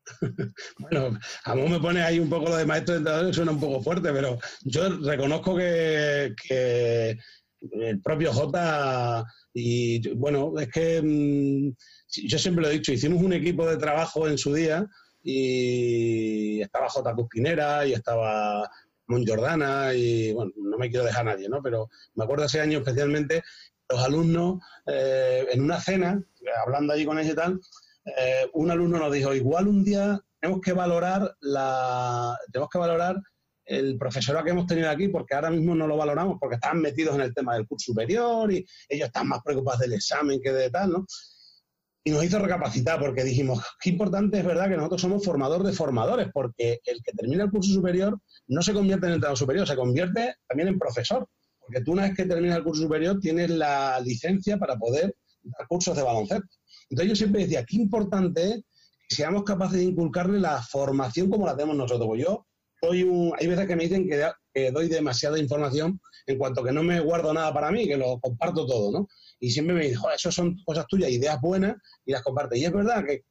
[0.78, 3.60] bueno, a mí me pone ahí un poco lo de maestro de entrenadores, suena un
[3.60, 7.18] poco fuerte, pero yo reconozco que,
[7.72, 11.74] el propio J y bueno, es que mm,
[12.28, 14.86] yo siempre lo he dicho, hicimos un equipo de trabajo en su día
[15.24, 17.16] y estaba J.
[17.16, 18.70] Cuspinera y estaba
[19.08, 21.62] Mon Jordana y bueno, no me quiero dejar nadie, ¿no?
[21.64, 23.44] Pero me acuerdo ese año especialmente
[23.90, 26.22] los alumnos eh, en una cena,
[26.66, 27.62] hablando allí con ellos y tal,
[28.06, 33.16] eh, un alumno nos dijo, igual un día tenemos que valorar la, tenemos que valorar
[33.66, 37.16] el profesorado que hemos tenido aquí, porque ahora mismo no lo valoramos, porque están metidos
[37.16, 40.70] en el tema del curso superior y ellos están más preocupados del examen que de
[40.70, 41.06] tal, ¿no?
[42.06, 45.72] Y nos hizo recapacitar porque dijimos, qué importante es verdad que nosotros somos formador de
[45.72, 49.76] formadores, porque el que termina el curso superior no se convierte en entrenador superior, se
[49.76, 51.28] convierte también en profesor,
[51.60, 55.68] porque tú una vez que terminas el curso superior tienes la licencia para poder dar
[55.68, 56.48] cursos de baloncesto.
[56.89, 58.63] Entonces yo siempre decía, qué importante es
[59.08, 62.08] que seamos capaces de inculcarle la formación como la tenemos nosotros.
[62.08, 62.46] Pues yo
[62.82, 66.84] soy un, hay veces que me dicen que, doy demasiada información en cuanto que no
[66.84, 69.08] me guardo nada para mí, que lo comparto todo, ¿no?
[69.44, 71.76] Y siempre me dicen, joder, eso son cosas tuyas, ideas buenas,
[72.06, 72.58] y las compartes.
[72.60, 73.24] Y es verdad que eh,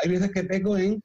[0.00, 1.02] hay veces que peco en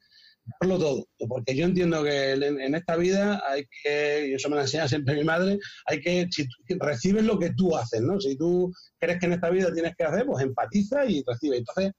[0.59, 4.61] darlo todo, porque yo entiendo que en, esta vida hay que, y eso me lo
[4.61, 6.45] enseña siempre mi madre, hay que, si
[6.79, 8.19] recibes lo que tú haces, ¿no?
[8.19, 11.57] Si tú crees que en esta vida tienes que hacer, pues empatiza y recibe.
[11.57, 11.93] Entonces,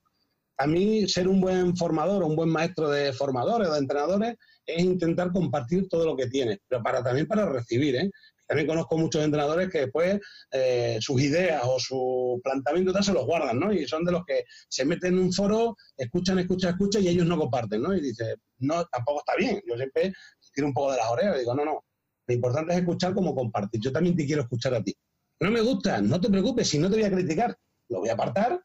[0.59, 4.85] a mí ser un buen formador o un buen maestro de formadores de entrenadores es
[4.85, 8.11] intentar compartir todo lo que tienes, pero para también para recibir, ¿eh?
[8.52, 13.24] También conozco muchos entrenadores que después eh, sus ideas o su planteamiento tal se los
[13.24, 13.72] guardan, ¿no?
[13.72, 17.24] Y son de los que se meten en un foro, escuchan, escuchan, escuchan y ellos
[17.24, 17.96] no comparten, ¿no?
[17.96, 19.62] Y dice, no, tampoco está bien.
[19.66, 20.12] Yo siempre
[20.52, 21.82] tiro un poco de las orejas y digo, no, no.
[22.26, 23.80] Lo importante es escuchar como compartir.
[23.80, 24.94] Yo también te quiero escuchar a ti.
[25.40, 27.56] No me gusta, no te preocupes, si no te voy a criticar,
[27.88, 28.62] lo voy a apartar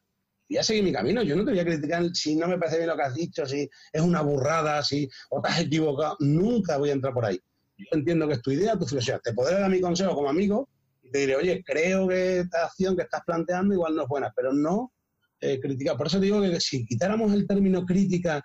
[0.48, 1.22] y voy a seguir mi camino.
[1.22, 3.46] Yo no te voy a criticar si no me parece bien lo que has dicho,
[3.46, 6.18] si es una burrada, si o te has equivocado.
[6.20, 7.40] Nunca voy a entrar por ahí.
[7.78, 9.20] Yo entiendo que es tu idea, tu filosofía.
[9.20, 10.68] Te podré dar mi consejo como amigo
[11.02, 14.32] y te diré, oye, creo que esta acción que estás planteando igual no es buena,
[14.34, 14.92] pero no
[15.40, 15.96] eh, criticar.
[15.96, 18.42] Por eso digo que si quitáramos el término crítica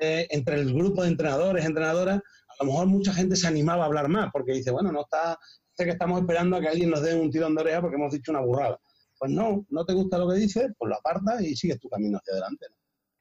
[0.00, 3.86] eh, entre el grupo de entrenadores, entrenadoras, a lo mejor mucha gente se animaba a
[3.86, 5.38] hablar más, porque dice, bueno, no está,
[5.72, 8.12] sé que estamos esperando a que alguien nos dé un tirón de oreja porque hemos
[8.12, 8.78] dicho una burrada.
[9.18, 12.18] Pues no, no te gusta lo que dices, pues lo apartas y sigues tu camino
[12.18, 12.66] hacia adelante.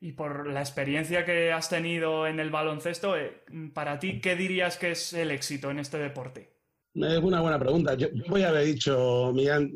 [0.01, 4.77] Y por la experiencia que has tenido en el baloncesto, eh, para ti, ¿qué dirías
[4.77, 6.53] que es el éxito en este deporte?
[6.93, 7.95] Es una buena pregunta.
[7.95, 9.71] Yo, voy a haber dicho, Miguel,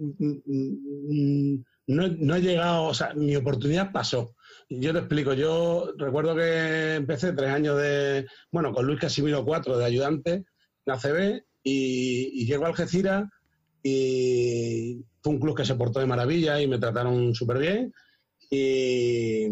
[1.88, 4.36] no, no he llegado, o sea, mi oportunidad pasó.
[4.70, 9.78] Yo te explico, yo recuerdo que empecé tres años de, bueno, con Luis Casimiro cuatro
[9.78, 10.46] de ayudante
[10.86, 13.26] en ACB y, y llego a Algeciras
[13.84, 17.94] y fue un club que se portó de maravilla y me trataron súper bien.
[18.56, 19.48] Y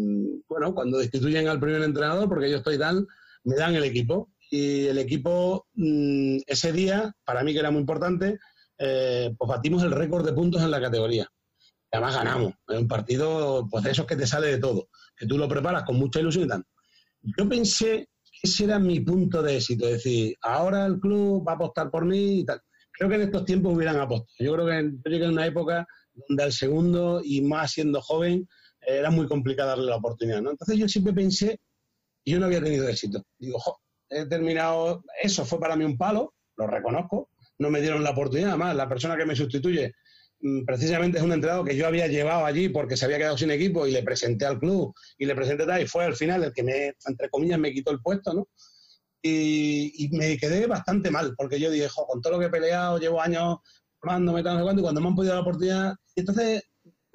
[0.48, 3.04] bueno, cuando destituyen al primer entrenador, porque yo estoy tal,
[3.42, 4.30] me dan el equipo.
[4.48, 8.38] Y el equipo, mm, ese día, para mí que era muy importante,
[8.78, 11.28] eh, pues batimos el récord de puntos en la categoría.
[11.90, 12.54] además ganamos.
[12.68, 15.82] Es un partido, pues de esos que te sale de todo, que tú lo preparas
[15.82, 16.64] con mucha ilusión y tal.
[17.36, 21.52] Yo pensé que ese era mi punto de éxito, es decir, ahora el club va
[21.52, 22.62] a apostar por mí y tal.
[22.92, 24.28] Creo que en estos tiempos hubieran apostado.
[24.38, 28.48] Yo creo que yo llegué en una época donde al segundo y más siendo joven
[28.86, 30.50] era muy complicado darle la oportunidad, ¿no?
[30.50, 31.60] Entonces yo siempre pensé,
[32.24, 33.24] yo no había tenido éxito.
[33.38, 33.58] Digo,
[34.08, 38.50] he terminado, eso fue para mí un palo, lo reconozco, no me dieron la oportunidad,
[38.50, 39.94] además la persona que me sustituye
[40.40, 43.50] mm, precisamente es un entrenador que yo había llevado allí porque se había quedado sin
[43.50, 46.52] equipo y le presenté al club y le presenté tal y fue al final el
[46.52, 48.48] que me, entre comillas, me quitó el puesto, ¿no?
[49.24, 53.20] Y, me quedé bastante mal porque yo dije, con todo lo que he peleado, llevo
[53.20, 53.58] años
[54.00, 56.62] formándome, tal, y cuando me han podido la oportunidad, y entonces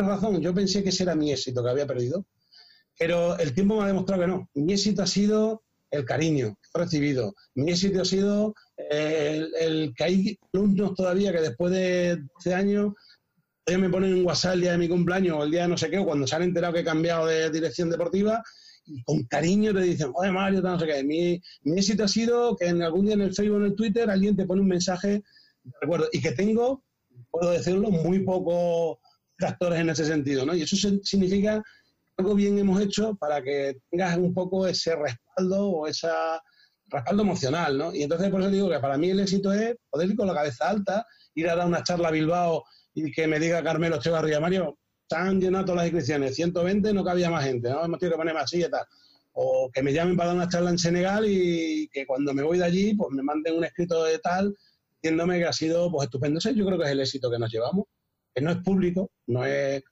[0.05, 2.25] razón, yo pensé que ese era mi éxito que había perdido,
[2.97, 4.49] pero el tiempo me ha demostrado que no.
[4.53, 7.35] Mi éxito ha sido el cariño que he recibido.
[7.55, 12.93] Mi éxito ha sido eh, el, que hay alumnos todavía que después de 12 años
[13.65, 15.77] ellos me ponen un WhatsApp el día de mi cumpleaños o el día de no
[15.77, 18.41] sé qué, o cuando se han enterado que he cambiado de dirección deportiva,
[18.85, 21.03] y con cariño te dicen, joder Mario, no sé qué.
[21.03, 23.75] Mi, mi éxito ha sido que en algún día en el Facebook o en el
[23.75, 25.07] Twitter alguien te pone un mensaje
[25.63, 26.83] de recuerdo y que tengo,
[27.29, 29.01] puedo decirlo, muy poco
[29.45, 30.55] actores en ese sentido, ¿no?
[30.55, 31.63] Y eso significa
[32.17, 36.09] algo bien hemos hecho para que tengas un poco ese respaldo o ese
[36.87, 37.93] respaldo emocional, ¿no?
[37.93, 40.33] Y entonces por eso digo que para mí el éxito es poder ir con la
[40.33, 42.63] cabeza alta, ir a dar una charla a Bilbao
[42.95, 47.29] y que me diga Carmelo Echevarría, Mario, están llenando todas las inscripciones, 120 no cabía
[47.29, 47.85] más gente, ¿no?
[47.85, 48.85] Hemos tenido que poner más y tal.
[49.33, 52.57] O que me llamen para dar una charla en Senegal y que cuando me voy
[52.57, 54.57] de allí, pues me manden un escrito de tal,
[54.99, 56.39] diciéndome que ha sido pues estupendo.
[56.39, 57.85] Yo creo que es el éxito que nos llevamos
[58.37, 59.83] que no es público, no es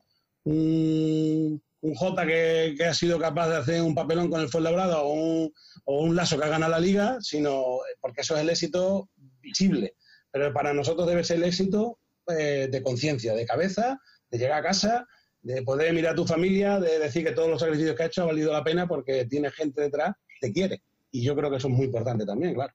[0.43, 5.49] un, un que, ha sido capaz de hacer un papelón con el Fuenlabrada o
[5.85, 9.09] o un Lazo que ha ganado la liga, sino porque eso es el éxito
[9.41, 9.95] visible.
[10.29, 14.67] Pero para nosotros debe ser el éxito eh, de conciencia, de cabeza, de llegar a
[14.67, 15.07] casa,
[15.41, 18.21] de poder mirar a tu familia, de decir que todos los sacrificios que has hecho
[18.21, 20.83] ha valido la pena porque tiene gente detrás que te quiere.
[21.09, 22.73] Y yo creo que eso es muy importante también, claro,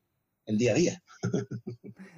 [0.51, 1.03] el día a día.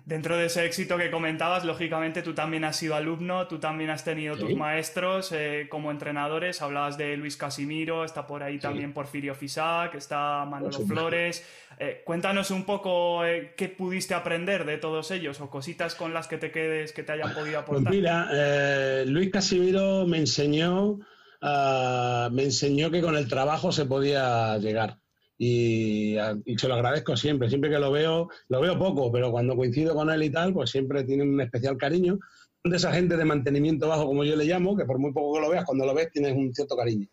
[0.05, 4.05] Dentro de ese éxito que comentabas, lógicamente tú también has sido alumno, tú también has
[4.05, 6.61] tenido tus maestros eh, como entrenadores.
[6.61, 11.45] Hablabas de Luis Casimiro, está por ahí también Porfirio Fisac, está Manolo Flores.
[11.79, 16.27] Eh, cuéntanos un poco eh, qué pudiste aprender de todos ellos o cositas con las
[16.29, 17.85] que te quedes que te hayan podido pues aportar.
[17.85, 20.99] Pues mira, Luis Casimiro me enseñó,
[21.41, 25.02] ah, me enseñó que con el trabajo se podía llegar
[25.45, 26.17] y,
[26.57, 30.09] se lo agradezco siempre, siempre que lo veo, lo veo poco, pero cuando coincido con
[30.09, 32.21] él y tal, pues siempre tiene un especial cariño.
[32.63, 35.41] De esa gente de mantenimiento bajo, como yo le llamo, que por muy poco que
[35.41, 37.09] lo veas, cuando lo ves tienes un cierto cariño.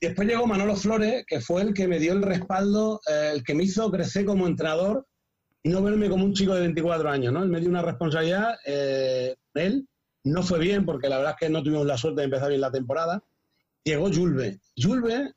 [0.00, 3.44] Y después llegó Manolo Flores, que fue el que me dio el respaldo, eh, el
[3.44, 5.06] que me hizo crecer como entrenador
[5.62, 7.44] y no verme como un chico de 24 años, ¿no?
[7.44, 9.86] Él me dio una responsabilidad, eh, él
[10.24, 12.60] no fue bien, porque la verdad es que no tuvimos la suerte de empezar bien
[12.60, 13.22] la temporada.
[13.84, 14.58] Llegó Julve.
[14.76, 15.32] Julve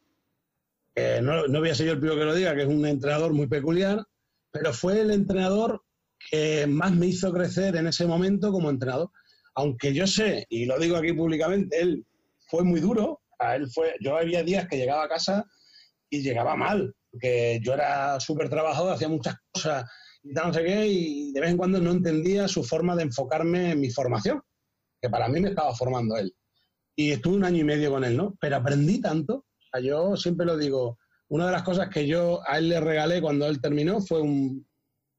[1.22, 3.34] no, no, voy a ser yo el primero que lo diga, que es un entrenador
[3.34, 4.04] muy peculiar,
[4.52, 5.84] pero fue el entrenador
[6.30, 9.10] que más me hizo crecer en ese momento como entrenador.
[9.56, 12.06] Aunque yo sé, y lo digo aquí públicamente, él
[12.50, 15.46] fue muy duro, a él fue, yo había días que llegaba a casa
[16.10, 19.90] y llegaba mal, porque yo era súper trabajador, hacía muchas cosas
[20.24, 23.72] y no sé qué, y de vez en cuando no entendía su forma de enfocarme
[23.72, 24.42] en mi formación,
[25.02, 26.34] que para mí me estaba formando él.
[26.96, 28.36] Y estuve un año y medio con él, ¿no?
[28.42, 29.46] Pero aprendí tanto
[29.82, 30.98] yo siempre lo digo,
[31.30, 34.66] una de las cosas que yo a él le regalé cuando él terminó fue un,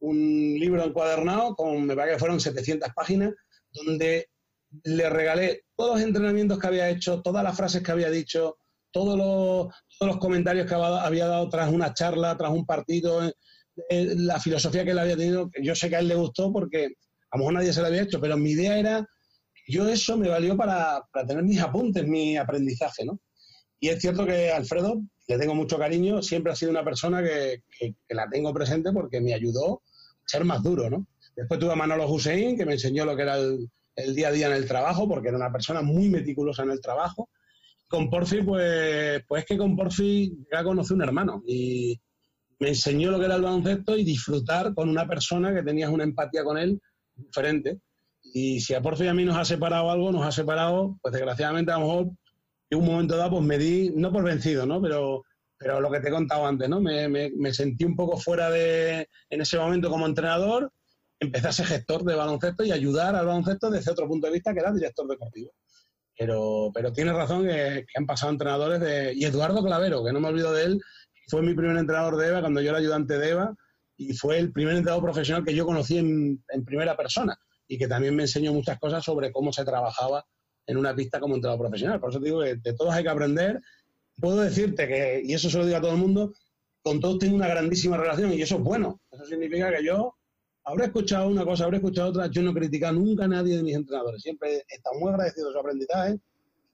[0.03, 3.35] libro encuadernado con, me parece que fueron 700 páginas,
[3.71, 4.29] donde
[4.85, 8.57] le regalé todos los entrenamientos que había hecho, todas las frases que había dicho,
[8.93, 9.69] todos los,
[10.01, 13.35] los comentarios que había dado tras una charla, tras un partido, eh,
[13.91, 16.87] eh, la filosofía que él había tenido, yo sé que a él le gustó porque
[17.31, 19.07] a lo mejor nadie se lo había hecho, pero mi idea era,
[19.69, 23.21] yo eso me valió para, para tener mis apuntes, mi aprendizaje, ¿no?
[23.81, 27.63] Y es cierto que Alfredo, le tengo mucho cariño, siempre ha sido una persona que,
[28.11, 31.07] la tengo presente porque me ayudó a ser más duro, ¿no?
[31.35, 34.49] Después tuve a Manolo Hussein, que me enseñó lo que era el, día a día
[34.49, 37.31] en el trabajo, porque era una persona muy meticulosa en el trabajo.
[37.89, 41.99] Con Porfi, pues, pues es que con Porfi ya conocí un hermano y
[42.59, 46.05] me enseñó lo que era el baloncesto y disfrutar con una persona que tenías una
[46.05, 46.81] empatía con él
[47.15, 47.79] diferente.
[48.23, 51.13] Y si a Porfi y a mí nos ha separado algo, nos ha separado, pues
[51.13, 52.11] desgraciadamente a lo mejor
[52.71, 54.81] en un momento dado pues me di, no por vencido, ¿no?
[54.81, 55.25] Pero,
[55.59, 56.81] pero lo que te he contado antes, ¿no?
[56.81, 60.73] Me, me, sentí un poco fuera de, en ese momento como entrenador,
[61.19, 64.55] empecé a ser gestor de baloncesto y ayudar al baloncesto desde otro punto de vista
[64.55, 65.53] que era director deportivo.
[66.17, 69.15] Pero, pero tienes razón que, han pasado entrenadores de...
[69.15, 70.81] Y Eduardo Clavero, que no me olvido de él,
[71.29, 73.55] fue mi primer entrenador de EVA cuando yo era ayudante de EVA
[73.97, 77.89] y fue el primer entrenador profesional que yo conocí en, en primera persona y que
[77.89, 80.25] también me enseñó muchas cosas sobre cómo se trabajaba
[80.71, 81.99] en una pista como entrenador profesional.
[81.99, 83.61] Por eso te digo que de todos hay que aprender.
[84.21, 86.33] Puedo decirte que, y eso se lo digo a todo el mundo,
[86.83, 89.01] con todos tengo una grandísima relación y eso es bueno.
[89.11, 90.15] Eso significa que yo
[90.65, 92.29] habré escuchado una cosa, habré escuchado otra.
[92.29, 94.23] Yo no he criticado nunca a nadie de mis entrenadores.
[94.23, 96.21] Siempre he estado muy agradecido de su aprendizaje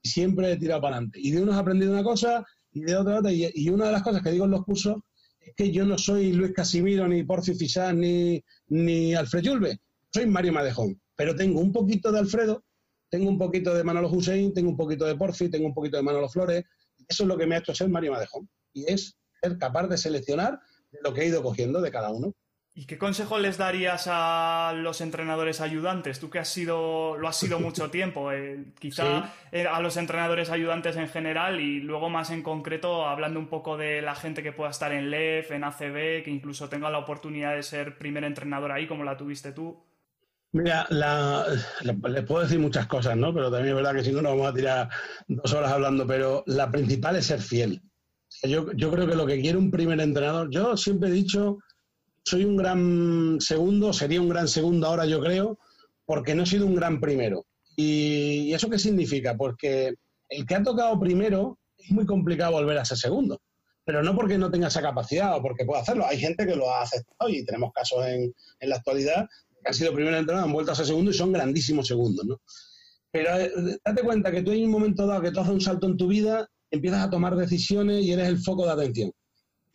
[0.02, 1.18] y siempre he tirado para adelante.
[1.20, 3.32] Y de unos he aprendido una cosa y de otra otra.
[3.32, 4.96] Y, una de las cosas que digo en los cursos
[5.40, 9.80] es que yo no soy Luis Casimiro, ni Porfi Fisás, ni, ni Alfred Yulbe.
[10.12, 11.00] Soy Mario Madejón.
[11.16, 12.62] Pero tengo un poquito de Alfredo,
[13.08, 16.02] tengo un poquito de Manolo Hussein, tengo un poquito de Porfi, tengo un poquito de
[16.02, 16.64] Manolo Flores.
[17.08, 18.48] Eso es lo que me ha hecho ser Mario Madejón.
[18.72, 20.58] Y es ser capaz de seleccionar
[21.02, 22.34] lo que he ido cogiendo de cada uno.
[22.78, 26.20] ¿Y qué consejo les darías a los entrenadores ayudantes?
[26.20, 30.50] Tú que has sido, lo has sido mucho tiempo, eh, quizá eh, a los entrenadores
[30.50, 34.52] ayudantes en general y luego más en concreto hablando un poco de la gente que
[34.52, 38.70] pueda estar en LEF, en ACB, que incluso tenga la oportunidad de ser primer entrenador
[38.72, 39.82] ahí como la tuviste tú.
[40.52, 43.34] Mira, les puedo decir muchas cosas, ¿no?
[43.34, 44.88] Pero también es verdad que si no nos vamos a tirar
[45.28, 47.82] dos horas hablando, pero la principal es ser fiel.
[48.42, 51.58] Yo, yo creo que lo que quiere un primer entrenador, yo siempre he dicho
[52.26, 55.58] soy un gran segundo, sería un gran segundo ahora yo creo,
[56.04, 57.46] porque no he sido un gran primero.
[57.76, 59.36] ¿Y, eso qué significa?
[59.36, 59.94] Porque
[60.28, 63.40] el que ha tocado primero es muy complicado volver a ser segundo,
[63.84, 66.04] pero no porque no tenga esa capacidad o porque pueda hacerlo.
[66.04, 69.28] Hay gente que lo ha aceptado y tenemos casos en, en la actualidad
[69.66, 72.40] han sido primero entrenador, han vuelto a ser segundo y son grandísimos segundos, ¿no?
[73.10, 75.86] Pero eh, date cuenta que tú en un momento dado que tú haces un salto
[75.86, 79.12] en tu vida, empiezas a tomar decisiones y eres el foco de atención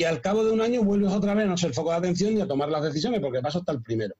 [0.01, 1.97] y al cabo de un año vuelves otra vez a no ser el foco de
[1.97, 4.15] atención y a tomar las decisiones, porque paso hasta el primero.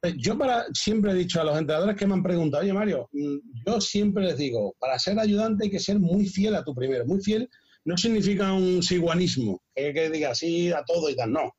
[0.00, 3.06] Pues yo para, siempre he dicho a los entrenadores que me han preguntado, oye Mario,
[3.12, 6.74] mm, yo siempre les digo, para ser ayudante hay que ser muy fiel a tu
[6.74, 7.04] primero.
[7.04, 7.46] Muy fiel
[7.84, 11.52] no significa un siguanismo, que, que diga sí a todo y tal, no.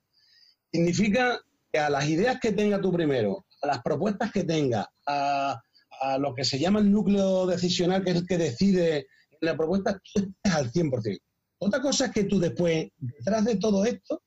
[0.71, 1.39] Significa
[1.71, 5.61] que a las ideas que tenga tu primero, a las propuestas que tenga, a,
[6.01, 9.07] a lo que se llama el núcleo decisional, que es el que decide
[9.41, 11.19] la propuesta, tú estés al 100%.
[11.59, 14.21] Otra cosa es que tú después, detrás de todo esto,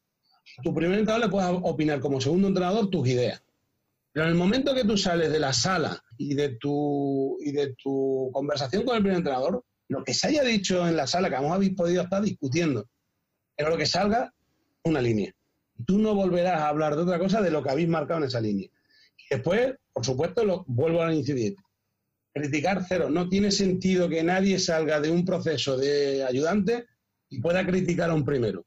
[0.63, 3.43] tu primer entrenador le puedas opinar como segundo entrenador tus ideas.
[4.13, 7.75] Pero en el momento que tú sales de la sala y de tu, y de
[7.77, 11.37] tu conversación con el primer entrenador, lo que se haya dicho en la sala, que
[11.37, 12.89] vamos habéis podido estar discutiendo,
[13.57, 14.33] pero lo que salga,
[14.85, 15.33] una línea.
[15.87, 18.41] Tú no volverás a hablar de otra cosa de lo que habéis marcado en esa
[18.41, 18.69] línea.
[19.17, 21.55] Y después, por supuesto, lo vuelvo a incidir.
[22.33, 23.09] Criticar cero.
[23.11, 26.87] No tiene sentido que nadie salga de un proceso de ayudante
[27.29, 28.65] y pueda criticar a un primero.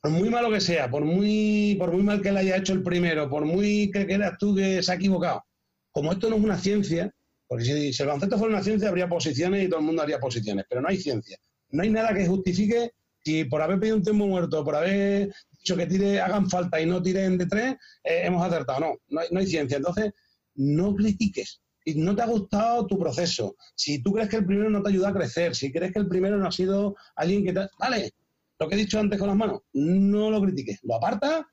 [0.00, 2.82] Por muy malo que sea, por muy, por muy mal que le haya hecho el
[2.82, 5.44] primero, por muy que creas tú que se ha equivocado,
[5.92, 7.14] como esto no es una ciencia,
[7.46, 10.18] porque si, si el concepto fuera una ciencia habría posiciones y todo el mundo haría
[10.18, 11.38] posiciones, pero no hay ciencia.
[11.70, 12.92] No hay nada que justifique
[13.24, 16.86] si por haber pedido un tiempo muerto, por haber dicho que tire, hagan falta y
[16.86, 18.80] no tiren de tres, eh, hemos acertado.
[18.80, 19.76] No, no hay, no hay ciencia.
[19.76, 20.12] Entonces,
[20.54, 24.70] no critiques si no te ha gustado tu proceso, si tú crees que el primero
[24.70, 27.52] no te ayuda a crecer, si crees que el primero no ha sido alguien que
[27.52, 27.68] te...
[27.78, 28.12] Vale,
[28.58, 31.46] lo que he dicho antes con las manos, no lo critiques, lo aparta,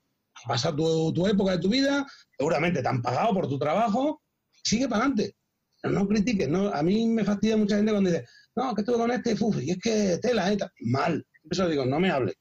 [0.45, 2.05] pasa tu, tu época de tu vida,
[2.37, 4.21] seguramente te han pagado por tu trabajo,
[4.63, 5.35] sigue para adelante.
[5.83, 9.11] No, critiques, no, a mí me fastidia mucha gente cuando dice, no, que estuve con
[9.11, 11.25] este, uf, y es que tela, eh, mal.
[11.49, 12.35] Eso digo, no me hable.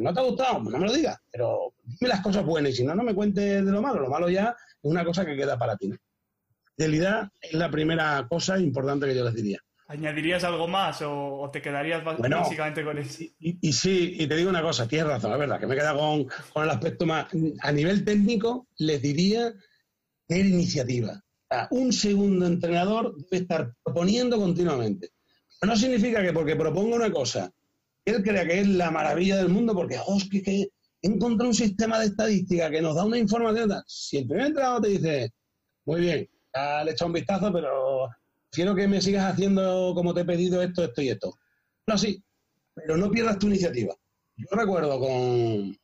[0.00, 0.62] ¿No te ha gustado?
[0.62, 3.14] Pues no me lo digas, pero dime las cosas buenas y si no, no me
[3.14, 4.00] cuentes de lo malo.
[4.00, 5.90] Lo malo ya es una cosa que queda para ti
[6.80, 9.58] fidelidad es la primera cosa importante que yo les diría.
[9.88, 13.24] ¿Añadirías algo más o, te quedarías básicamente con eso?
[13.38, 16.26] Y, sí, y te digo una cosa, tienes razón, es verdad, que me queda con,
[16.52, 17.26] con el aspecto más...
[17.60, 19.52] A nivel técnico, les diría
[20.26, 21.20] tener iniciativa.
[21.70, 25.10] un segundo entrenador debe estar proponiendo continuamente.
[25.62, 27.52] no significa que porque proponga una cosa,
[28.04, 30.68] él crea que es la maravilla del mundo, porque, oh, que,
[31.02, 33.72] encontré un sistema de estadística que nos da una información.
[33.86, 35.32] Si el primer entrenador te dice,
[35.84, 36.28] muy bien,
[36.84, 38.08] le he echado un vistazo, pero
[38.50, 41.34] quiero que me sigas haciendo como te he pedido esto, esto y esto.
[41.86, 42.22] No, sí,
[42.74, 43.94] pero no pierdas tu iniciativa.
[44.36, 45.76] Yo recuerdo con,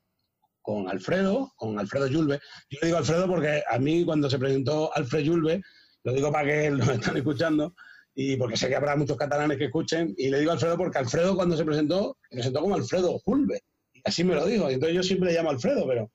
[0.62, 2.40] con Alfredo, con Alfredo Yulbe,
[2.70, 5.62] yo digo Alfredo porque a mí cuando se presentó Alfredo Yulbe,
[6.04, 7.74] lo digo para que lo están escuchando,
[8.16, 11.36] y porque sé que habrá muchos catalanes que escuchen, y le digo Alfredo porque Alfredo
[11.36, 13.60] cuando se presentó, se presentó como Alfredo Julve,
[13.92, 16.10] y así me lo dijo, y entonces yo siempre le llamo Alfredo, pero...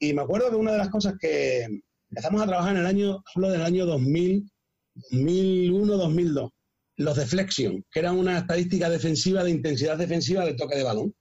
[0.00, 1.68] Y me acuerdo que una de las cosas que,
[2.16, 4.48] Empezamos a trabajar en el año, hablo del año 2000,
[5.10, 6.50] 2001-2002,
[6.98, 11.12] los de flexion, que eran una estadística defensiva de intensidad defensiva de toque de balón.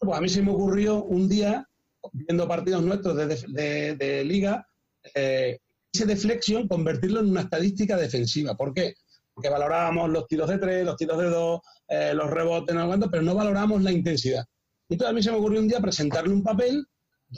[0.00, 1.64] Pues a mí se me ocurrió un día,
[2.12, 4.66] viendo partidos nuestros de, liga,
[5.14, 5.60] eh,
[5.92, 8.56] ese deflexion convertirlo en una estadística defensiva.
[8.56, 8.94] ¿Por qué?
[9.34, 13.22] Porque valorábamos los tiros de tres, los tiros de dos, eh, los rebotes, no pero
[13.22, 14.44] no valoramos la intensidad.
[14.88, 16.86] Y entonces a mí se me ocurrió un día presentarle un papel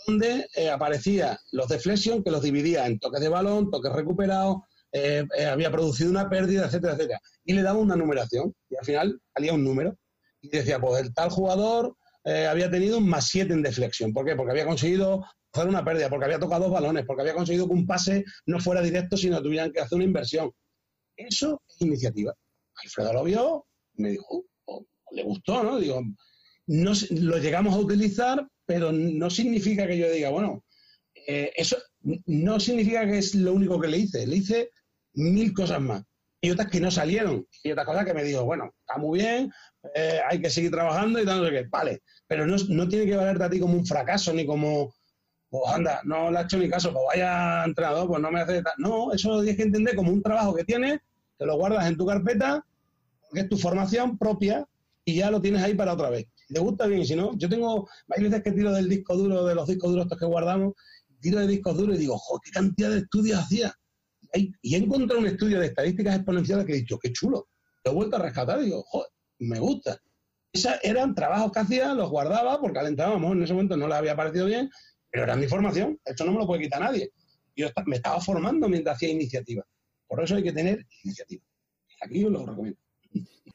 [0.07, 4.59] donde eh, aparecía los deflexion, que los dividía en toques de balón, toques recuperados,
[4.93, 7.21] eh, había producido una pérdida, etcétera, etcétera.
[7.45, 9.97] Y le daba una numeración y al final salía un número.
[10.43, 14.13] Y decía, pues el tal jugador había tenido un más 7 en deflexión.
[14.13, 14.35] ¿Por qué?
[14.35, 17.75] Porque había conseguido hacer una pérdida, porque había tocado dos balones, porque había conseguido que
[17.75, 20.51] un pase no fuera directo, sino tuvieran que hacer una inversión.
[21.17, 22.35] Eso es iniciativa.
[22.83, 25.79] Alfredo lo vio, me dijo, oh, le gustó, ¿no?
[25.79, 26.03] Digo,
[26.67, 30.65] no, lo llegamos a utilizar, pero no significa que yo diga, bueno,
[31.27, 31.77] eh, eso
[32.27, 34.27] no significa que es lo único que le hice.
[34.27, 34.71] Le hice
[35.15, 36.03] mil cosas más.
[36.41, 37.47] Y otras que no salieron.
[37.63, 39.51] Y otras cosas que me dijo, bueno, está muy bien,
[39.95, 41.67] eh, hay que seguir trabajando y tal, no sé qué.
[41.69, 44.95] Vale, pero no, no tiene que valerte a ti como un fracaso ni como,
[45.49, 48.63] pues anda, no le ha hecho ni caso, pues vaya entrenador, pues no me hace...
[48.79, 51.01] No, eso lo tienes que entender como un trabajo que tienes,
[51.39, 52.65] te lo guardas en tu carpeta,
[53.33, 54.67] que es tu formación propia,
[55.05, 56.27] y ya lo tienes ahí para otra vez.
[56.49, 59.47] Si te gusta bien, si no, yo tengo, hay veces que tiro del disco duro,
[59.47, 60.75] de los discos duros estos que guardamos,
[61.21, 63.73] tiro de discos duros y digo, joder, qué cantidad de estudios hacía.
[64.35, 67.49] Y he encontrado un estudio de estadísticas exponenciales que he dicho, qué chulo.
[67.85, 69.97] Lo he vuelto a rescatar digo, joder, me gusta.
[70.53, 74.17] Esos eran trabajos que hacía, los guardaba porque al en ese momento no les había
[74.17, 74.69] parecido bien
[75.17, 77.11] pero era mi formación, esto no me lo puede quitar nadie.
[77.57, 79.65] Yo me estaba formando mientras hacía iniciativa.
[80.07, 81.43] Por eso hay que tener iniciativa.
[82.03, 82.79] Aquí os lo recomiendo.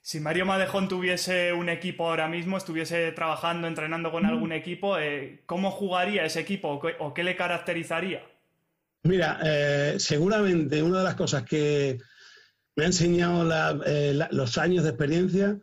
[0.02, 5.44] Si Mario Madejón tuviese un equipo ahora mismo, estuviese trabajando, entrenando con algún equipo, eh,
[5.46, 8.24] ¿cómo jugaría ese equipo o qué le caracterizaría?
[9.04, 12.00] Mira, eh, seguramente una de las cosas que
[12.76, 13.48] me ha enseñado
[13.86, 15.60] eh, los años de experiencia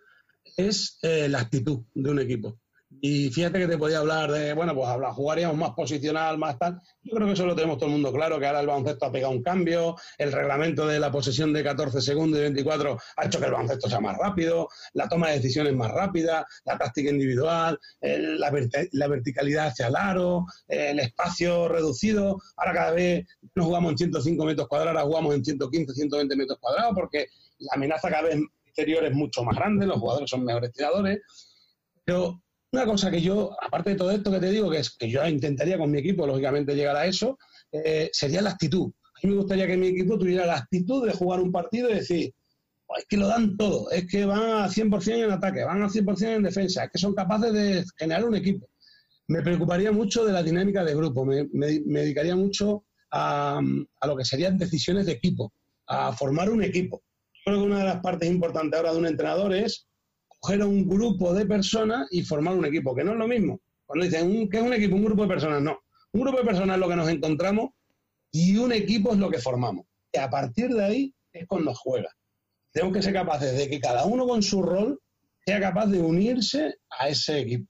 [0.56, 2.60] es la actitud de un equipo.
[3.00, 6.80] Y fíjate que te podía hablar de, bueno, pues hablar, jugaríamos más posicional, más tal.
[7.02, 9.12] Yo creo que eso lo tenemos todo el mundo claro, que ahora el baloncesto ha
[9.12, 13.38] pegado un cambio, el reglamento de la posesión de 14 segundos y 24 ha hecho
[13.38, 17.78] que el baloncesto sea más rápido, la toma de decisiones más rápida, la táctica individual,
[18.00, 22.40] la, verticalidad hacia el aro, el espacio reducido.
[22.56, 26.58] Ahora cada vez no jugamos en 105 metros cuadrados, ahora jugamos en 115, 120 metros
[26.58, 27.28] cuadrados, porque
[27.58, 31.20] la amenaza cada vez exterior es mucho más grande, los jugadores son mejores tiradores.
[32.04, 32.40] Pero
[32.72, 35.26] una cosa que yo, aparte de todo esto que te digo, que es que yo
[35.26, 37.38] intentaría con mi equipo, lógicamente, llegar a eso,
[37.72, 38.90] eh, sería la actitud.
[39.14, 41.94] A mí me gustaría que mi equipo tuviera la actitud de jugar un partido y
[41.94, 42.34] decir,
[42.96, 46.36] es que lo dan todo, es que van al 100% en ataque, van al 100%
[46.36, 48.68] en defensa, es que son capaces de generar un equipo.
[49.28, 53.60] Me preocuparía mucho de la dinámica de grupo, me, dedicaría mucho a,
[54.00, 55.52] a, lo que serían decisiones de equipo,
[55.86, 57.02] a formar un equipo.
[57.44, 59.87] creo que una de las partes importantes ahora de un entrenador es
[60.40, 63.60] coger a un grupo de personas y formar un equipo, que no es lo mismo.
[63.86, 64.96] Cuando dicen, ¿qué es un equipo?
[64.96, 65.78] Un grupo de personas, no.
[66.12, 67.70] Un grupo de personas es lo que nos encontramos
[68.30, 69.86] y un equipo es lo que formamos.
[70.12, 72.10] Y a partir de ahí es cuando juega.
[72.72, 75.00] Tenemos que ser capaces de que cada uno con su rol
[75.44, 77.66] sea capaz de unirse a ese equipo.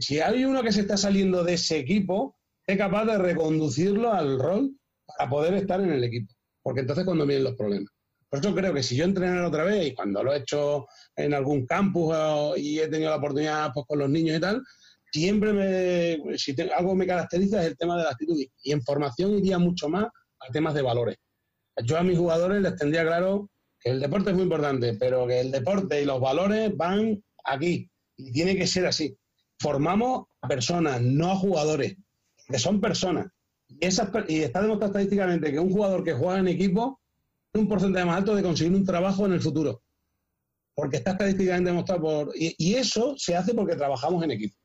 [0.00, 2.36] Si hay uno que se está saliendo de ese equipo,
[2.66, 6.32] es capaz de reconducirlo al rol para poder estar en el equipo.
[6.62, 7.93] Porque entonces cuando vienen los problemas.
[8.34, 11.34] Por eso creo que si yo entrenara otra vez, y cuando lo he hecho en
[11.34, 12.16] algún campus
[12.56, 14.60] y he tenido la oportunidad pues, con los niños y tal,
[15.12, 18.36] siempre me, si algo me caracteriza es el tema de la actitud.
[18.64, 21.16] Y en formación iría mucho más a temas de valores.
[21.84, 25.38] Yo a mis jugadores les tendría claro que el deporte es muy importante, pero que
[25.38, 27.88] el deporte y los valores van aquí.
[28.16, 29.16] Y tiene que ser así.
[29.60, 31.98] Formamos a personas, no a jugadores,
[32.48, 33.28] que son personas.
[33.68, 36.98] Y, esas, y está demostrado estadísticamente que un jugador que juega en equipo
[37.54, 39.82] un porcentaje más alto de conseguir un trabajo en el futuro.
[40.74, 42.32] Porque está estadísticamente demostrado por...
[42.34, 44.56] Y, eso se hace porque trabajamos en equipo.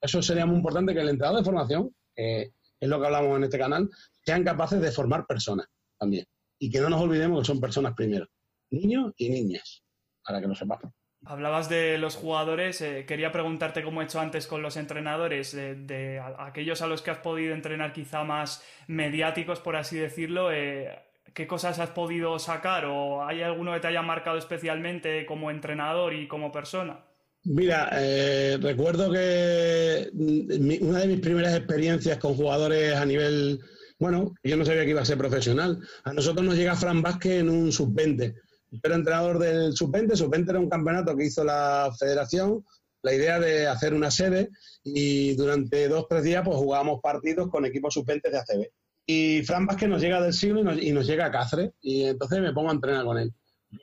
[0.00, 3.44] Eso sería muy importante que el entrenador de formación, que es lo que hablamos en
[3.44, 3.88] este canal,
[4.24, 5.66] sean capaces de formar personas
[5.98, 6.26] también.
[6.58, 8.26] Y que no nos olvidemos que son personas primero.
[8.70, 9.84] Niños y niñas,
[10.24, 10.90] para que lo sepamos.
[11.24, 16.20] Hablabas de los jugadores, eh, quería preguntarte como he hecho antes con los entrenadores, de,
[16.38, 20.98] aquellos a los que has podido entrenar quizá más mediáticos, por así decirlo, eh,
[21.34, 26.12] ¿Qué cosas has podido sacar o hay alguno que te haya marcado especialmente como entrenador
[26.12, 27.04] y como persona?
[27.44, 33.60] Mira, eh, recuerdo que una de mis primeras experiencias con jugadores a nivel,
[33.98, 35.80] bueno, yo no sabía que iba a ser profesional.
[36.04, 38.34] A nosotros nos llega Fran Vázquez en un sub-20.
[38.70, 42.64] Yo era entrenador del sub-20, sub-20 era un campeonato que hizo la federación,
[43.02, 44.50] la idea de hacer una sede
[44.84, 48.70] y durante dos, tres días pues jugábamos partidos con equipos sub-20 de ACB.
[49.06, 51.72] Y Fran Vázquez nos llega del siglo y nos, llega a Cáceres.
[51.80, 53.32] Y entonces me pongo a entrenar con él.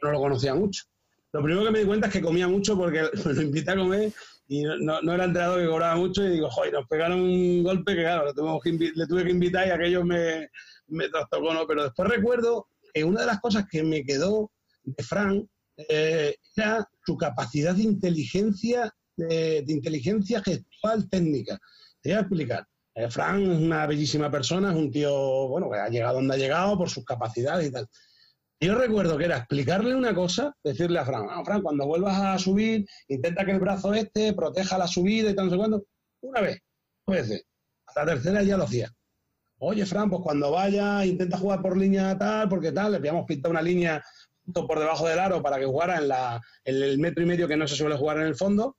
[0.01, 0.83] No lo conocía mucho.
[1.31, 3.75] Lo primero que me di cuenta es que comía mucho porque me lo invité a
[3.75, 4.11] comer
[4.47, 8.01] y no, era entrenador que cobraba mucho y digo, joder, nos pegaron un golpe que
[8.01, 10.49] claro, le, tuve que invitar y aquello me,
[10.87, 11.67] me trastocó, ¿no?
[11.67, 14.51] Pero después recuerdo que una de las cosas que me quedó
[14.83, 15.47] de Fran
[15.87, 21.59] eh, era su capacidad de inteligencia, de, inteligencia gestual técnica.
[22.01, 22.67] Te voy a explicar.
[22.99, 26.37] Eh, Fran es una bellísima persona, es un tío, bueno, que ha llegado donde ha
[26.37, 27.87] llegado por sus capacidades y tal.
[28.59, 32.37] Yo recuerdo que era explicarle una cosa, decirle a Fran, ah, Fran, cuando vuelvas a
[32.37, 35.85] subir, intenta que el brazo este proteja la subida y tal, no sé cuándo.
[36.19, 36.59] Una vez,
[37.07, 37.45] dos veces.
[37.87, 38.91] A la tercera ya lo hacía.
[39.59, 43.51] Oye, Fran, pues cuando vaya, intenta jugar por línea tal, porque tal, le habíamos pintado
[43.51, 44.03] una línea
[44.43, 47.47] justo por debajo del aro para que jugara en, la, en el metro y medio
[47.47, 48.75] que no se suele jugar en el fondo.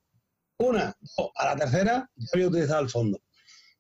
[0.59, 3.19] Una, dos, a la tercera ya había utilizado el fondo.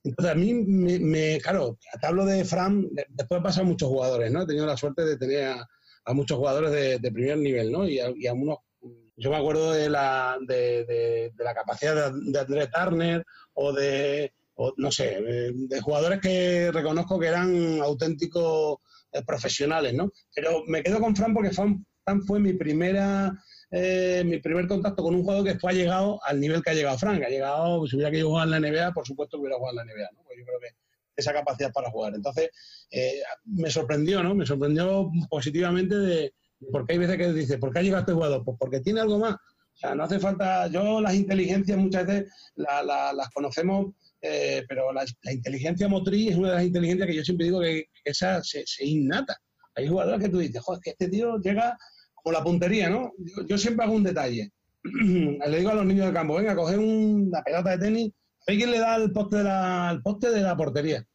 [0.02, 4.42] Entonces, a mí, me, claro, te hablo de Fran, después pasado muchos jugadores, ¿no?
[4.42, 5.68] He tenido la suerte de tener a,
[6.04, 7.86] a muchos jugadores de, primer nivel, ¿no?
[7.86, 8.58] Y a, unos,
[9.16, 13.24] yo me acuerdo de la, de, la capacidad de, André Turner
[13.54, 14.32] o de,
[14.76, 18.78] no sé, de, jugadores que reconozco que eran auténticos
[19.12, 20.10] eh, profesionales, ¿no?
[20.34, 21.84] Pero me quedo con Fran porque Fran,
[22.26, 23.32] fue mi primera...
[23.72, 26.74] Eh, mi primer contacto con un jugador que fue ha llegado al nivel que ha
[26.74, 27.22] llegado Frank.
[27.22, 29.86] Ha llegado, si hubiera que jugar en la NBA, por supuesto que hubiera jugado en
[29.86, 30.10] la NBA.
[30.12, 30.22] ¿no?
[30.24, 30.74] Pues yo creo que
[31.16, 32.14] esa capacidad para jugar.
[32.14, 32.50] Entonces,
[32.90, 34.34] eh, me sorprendió, ¿no?
[34.34, 36.34] Me sorprendió positivamente de,
[36.72, 38.44] porque hay veces que dice, ¿por qué ha llegado este jugador?
[38.44, 39.34] Pues porque tiene algo más.
[39.34, 45.04] O sea, no hace falta, yo las inteligencias muchas veces las conocemos, eh, pero la,
[45.32, 49.38] inteligencia motriz es una de las inteligencias que yo siempre digo que, esa se, innata.
[49.74, 51.78] Hay jugadores que tú dices, joder, que este tío llega
[52.22, 53.12] como la puntería, ¿no?
[53.46, 54.52] Yo, siempre hago un detalle.
[54.82, 58.12] Le digo a los niños de campo, venga, coge una pelota de tenis,
[58.46, 61.06] hay quien le da el poste de la, poste de la portería.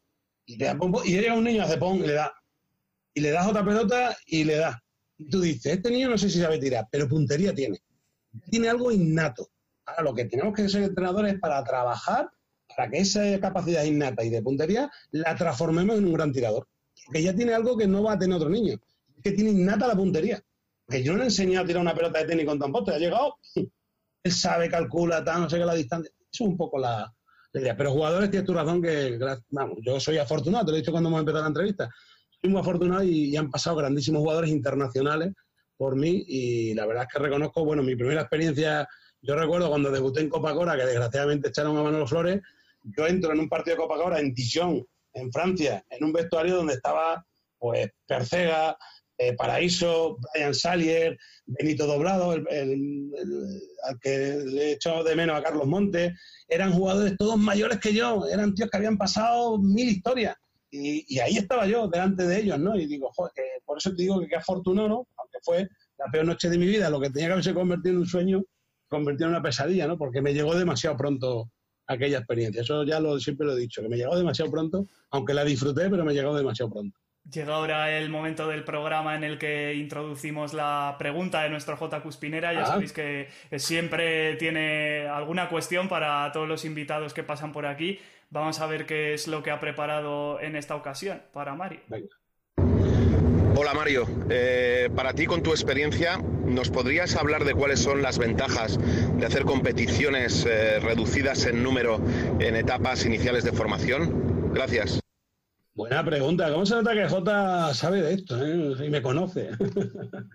[0.45, 2.33] Y, llega un niño, hace pon y le da.
[3.13, 4.81] Y le das otra pelota y le da.
[5.17, 7.79] Y tú dices, este niño no sé si sabe tirar, pero puntería tiene.
[8.49, 9.49] Tiene algo innato.
[9.85, 12.29] Ahora, lo que tenemos que ser entrenadores es para trabajar,
[12.75, 16.67] para que esa capacidad innata y de puntería la transformemos en un gran tirador.
[17.05, 18.79] Porque ya tiene algo que no va a tener otro niño.
[19.23, 20.43] que tiene innata la puntería.
[20.87, 22.93] Yo no le he enseñado a tirar una pelota de tenis con tan poste.
[22.93, 23.37] Ha llegado,
[24.23, 26.11] él sabe, calcula, tal, no sé qué la distancia.
[26.31, 27.11] Eso es un poco la,
[27.77, 29.17] pero jugadores, tienes tu razón que,
[29.49, 31.89] vamos, yo soy afortunado, te lo he dicho cuando hemos empezado la entrevista.
[32.41, 35.33] Soy muy afortunado y, han pasado grandísimos jugadores internacionales
[35.77, 38.87] por mí y la verdad es que reconozco, bueno, mi primera experiencia,
[39.21, 42.41] yo recuerdo cuando debuté en Copa Cora, que desgraciadamente echaron a Manolo Flores,
[42.83, 46.57] yo entro en un partido de Copa Cora en Dijon, en Francia, en un vestuario
[46.57, 47.25] donde estaba,
[47.57, 48.77] pues, Percega,
[49.17, 53.11] eh, Paraíso, Brian Salier, Benito Doblado, el,
[53.83, 56.13] al que le he echado de menos a Carlos Montes,
[56.47, 60.35] eran jugadores todos mayores que yo, eran tíos que habían pasado mil historias.
[60.71, 62.75] Y, ahí estaba yo, delante de ellos, ¿no?
[62.77, 63.31] Y digo, joder,
[63.63, 65.07] por eso te digo que qué afortunado, ¿no?
[65.15, 67.99] Aunque fue la peor noche de mi vida, lo que tenía que haberse convertido en
[68.01, 68.43] un sueño,
[68.89, 69.97] convirtió en una pesadilla, ¿no?
[69.97, 71.49] Porque me llegó demasiado pronto
[71.87, 72.61] aquella experiencia.
[72.61, 75.89] Eso ya lo siempre lo he dicho, que me llegó demasiado pronto, aunque la disfruté,
[75.89, 76.99] pero me llegó demasiado pronto.
[77.31, 82.01] Llega ahora el momento del programa en el que introducimos la pregunta de nuestro J.
[82.01, 82.53] Cuspinera.
[82.53, 82.65] Ya ah.
[82.67, 87.99] sabéis que siempre tiene alguna cuestión para todos los invitados que pasan por aquí.
[88.29, 91.79] Vamos a ver qué es lo que ha preparado en esta ocasión para Mario.
[93.57, 98.19] Hola Mario, eh, para ti con tu experiencia, ¿nos podrías hablar de cuáles son las
[98.19, 98.77] ventajas
[99.17, 102.01] de hacer competiciones eh, reducidas en número
[102.39, 104.51] en etapas iniciales de formación?
[104.53, 105.04] Gracias.
[105.75, 106.49] Buena pregunta.
[106.53, 108.87] ¿Cómo se nota que J sabe de esto eh?
[108.87, 109.49] y me conoce?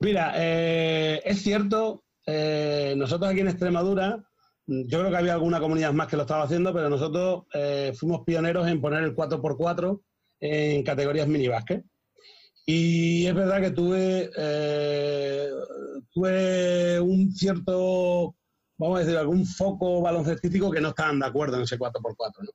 [0.00, 4.22] Mira, eh, es cierto, eh, nosotros aquí en Extremadura,
[4.66, 7.44] yo creo que había alguna comunidad más que lo estaba haciendo, pero nosotros
[7.98, 10.02] fuimos pioneros en poner el 4x4
[10.40, 11.82] en categorías mini básquet.
[12.66, 14.28] Y es verdad que tuve,
[16.10, 18.34] tuve un cierto,
[18.76, 22.32] vamos a decir, algún foco baloncestístico que no estaban de acuerdo en ese 4x4.
[22.40, 22.50] ¿no?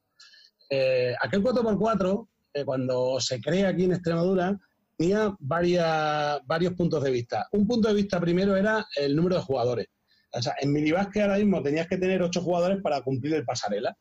[0.74, 4.57] Eh, aquel 4x4, eh, cuando se crea aquí en Extremadura,
[4.97, 7.45] tenía varios puntos de vista.
[7.51, 9.88] Un punto de vista primero era el número de jugadores.
[10.32, 13.97] O sea, en minibásquet ahora mismo tenías que tener 8 jugadores para cumplir el pasarela.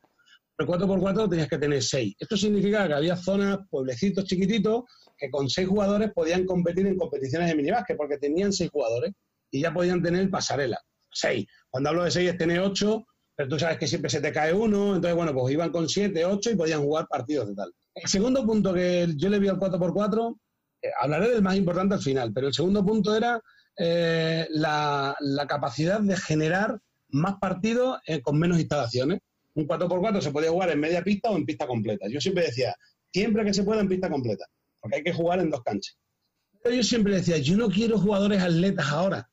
[0.57, 2.15] El 4x4 tenías que tener 6.
[2.17, 4.83] Esto significa que había zonas, pueblecitos chiquititos,
[5.17, 9.11] que con 6 jugadores podían competir en competiciones de minibásquet, porque tenían 6 jugadores
[9.49, 10.79] y ya podían tener pasarela.
[11.11, 11.45] 6.
[11.69, 13.05] Cuando hablo de 6 es tener 8
[13.41, 16.23] pero tú sabes que siempre se te cae uno, entonces bueno, pues iban con siete,
[16.25, 17.73] ocho y podían jugar partidos de tal.
[17.95, 20.37] El segundo punto que yo le vi al 4x4,
[20.83, 23.41] eh, hablaré del más importante al final, pero el segundo punto era
[23.79, 25.15] eh, la,
[25.49, 26.79] capacidad de generar
[27.09, 29.21] más partidos eh, con menos instalaciones.
[29.55, 32.05] Un 4x4 se podía jugar en media pista o en pista completa.
[32.11, 32.75] Yo siempre decía,
[33.11, 34.45] siempre que se pueda en pista completa,
[34.79, 35.97] porque hay que jugar en dos canchas.
[36.61, 39.27] Pero yo siempre decía, yo no quiero jugadores atletas ahora.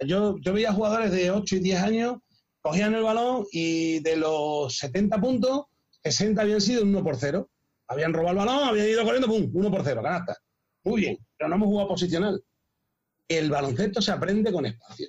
[0.00, 2.16] Yo, yo veía jugadores de 8 y 10 años,
[2.62, 5.64] cogían el balón y de los 70 puntos,
[6.04, 7.50] 60 habían sido 1 por 0.
[7.88, 9.50] Habían robado el balón, habían ido corriendo, ¡pum!
[9.52, 10.36] 1 por 0, canasta.
[10.84, 12.42] Muy bien, pero no hemos jugado posicional.
[13.28, 15.08] El baloncesto se aprende con espacio.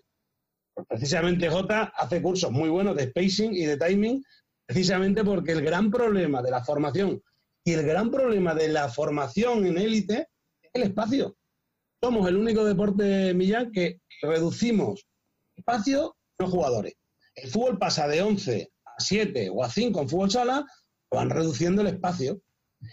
[0.74, 4.24] Pues precisamente Jota hace cursos muy buenos de spacing y de timing,
[4.66, 7.22] precisamente porque el gran problema de la formación
[7.64, 10.28] y el gran problema de la formación en élite
[10.62, 11.38] es el espacio.
[12.02, 15.08] Somos el único deporte, Millán, que reducimos
[15.56, 16.96] espacio, no jugadores.
[17.36, 20.66] El fútbol pasa de 11 a 7 o a 5 en fútbol sala,
[21.12, 22.42] van reduciendo el espacio.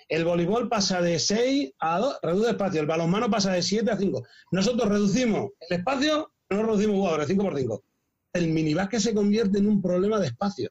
[0.08, 2.80] El voleibol pasa de 6 a 2, reduce espacio.
[2.80, 4.22] El balonmano pasa de 7 a 5.
[4.52, 7.84] Nosotros reducimos el espacio, no reducimos jugadores, 5 por 5.
[8.32, 10.70] El minibásquet se convierte en un problema de espacio.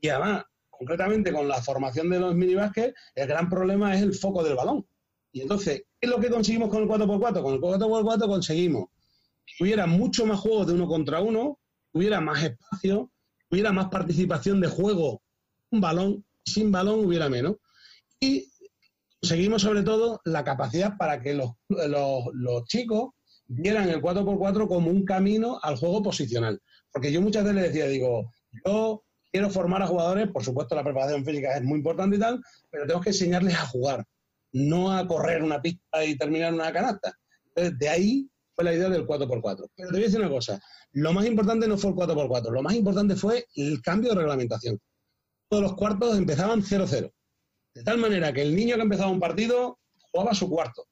[0.00, 4.42] Y además, concretamente con la formación de los minibásquet, el gran problema es el foco
[4.42, 4.86] del balón.
[5.32, 7.42] Y entonces, ¿qué es lo que conseguimos con el 4x4?
[7.42, 8.88] Con el 4x4 conseguimos
[9.46, 11.58] que hubiera mucho más juegos de uno contra uno,
[11.92, 13.10] hubiera más espacio,
[13.50, 15.22] hubiera más participación de juego,
[15.70, 17.56] un balón, sin balón hubiera menos.
[18.20, 18.50] Y
[19.20, 23.10] conseguimos sobre todo la capacidad para que los, los, chicos
[23.46, 26.60] vieran el 4x4 como un camino al juego posicional.
[26.92, 28.30] Porque yo muchas veces les decía, digo,
[28.64, 32.42] yo quiero formar a jugadores, por supuesto la preparación física es muy importante y tal,
[32.70, 34.06] pero tengo que enseñarles a jugar
[34.52, 37.18] no a correr una pista y terminar una canasta.
[37.48, 39.70] Entonces, de ahí fue la idea del 4x4.
[39.74, 40.60] Pero te voy a decir una cosa,
[40.92, 44.78] lo más importante no fue el 4x4, lo más importante fue el cambio de reglamentación.
[45.48, 47.12] Todos los cuartos empezaban 0-0.
[47.74, 49.78] De tal manera que el niño que empezaba un partido
[50.10, 50.86] jugaba su cuarto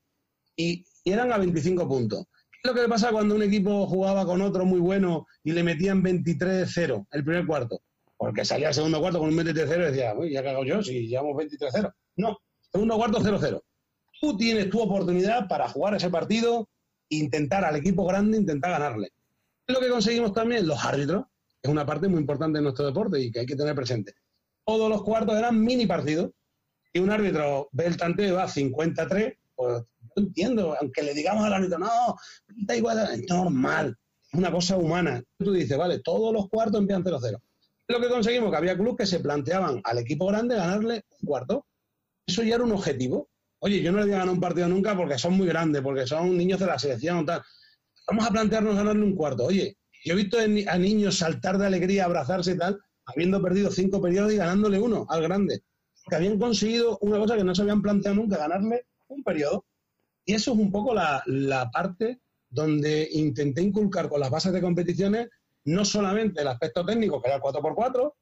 [0.57, 2.27] y, eran a 25 puntos.
[2.51, 5.63] ¿Qué es lo que pasa cuando un equipo jugaba con otro muy bueno y le
[5.63, 7.81] metían 23-0 el primer cuarto?
[8.19, 11.09] Porque salía el segundo cuarto con un 23-0 y decía, uy, ya cagado yo si
[11.09, 11.91] llevamos 23-0.
[12.17, 12.39] No,
[12.73, 13.61] Segundo cuarto 0-0.
[14.21, 16.69] Tú tienes tu oportunidad para jugar ese partido
[17.09, 19.11] intentar al equipo grande, intentar ganarle.
[19.71, 21.27] Es lo que conseguimos también los árbitros,
[21.63, 24.15] es una parte muy importante de nuestro deporte y que hay que tener presente.
[24.67, 26.33] Todos los cuartos eran mini partidos
[26.93, 31.15] y un árbitro ve el tanteo y va a 53, pues yo entiendo, aunque le
[31.15, 32.17] digamos al árbitro, no,
[32.49, 33.97] da igual, es normal,
[34.33, 35.23] es una cosa humana.
[35.39, 37.41] Tú dices, vale, todos los cuartos empiezan 0-0.
[37.87, 41.65] Lo que conseguimos que había clubes que se planteaban al equipo grande ganarle un cuarto
[42.27, 43.29] eso ya era un objetivo.
[43.61, 46.07] Oye, yo no le voy a ganar un partido nunca porque son muy grandes, porque
[46.07, 47.43] son niños de la selección tal.
[48.11, 49.45] Vamos a plantearnos ganarle un cuarto.
[49.45, 54.03] Oye, yo he visto a niños saltar de alegría, abrazarse y tal, habiendo perdido cinco
[54.03, 55.63] periodos y ganándole uno al grande.
[56.09, 59.65] Que habían conseguido una cosa que no se habían planteado nunca, ganarle un periodo.
[60.25, 64.61] Y eso es un poco la, la parte donde intenté inculcar con las bases de
[64.61, 65.29] competiciones
[65.67, 68.13] no solamente el aspecto técnico, que era el 4x4,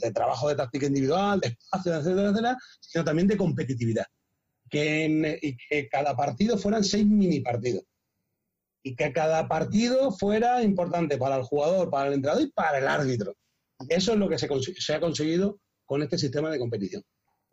[0.00, 4.06] de trabajo de táctica individual, de espacio, etcétera, etcétera, sino también de competitividad.
[4.68, 7.84] Que, y que cada partido fueran seis mini partidos.
[8.88, 12.88] Y que cada partido fuera importante para el jugador, para el entrenador y para el
[12.88, 13.34] árbitro.
[13.86, 17.02] Eso es lo que se, ha conseguido con este sistema de competición.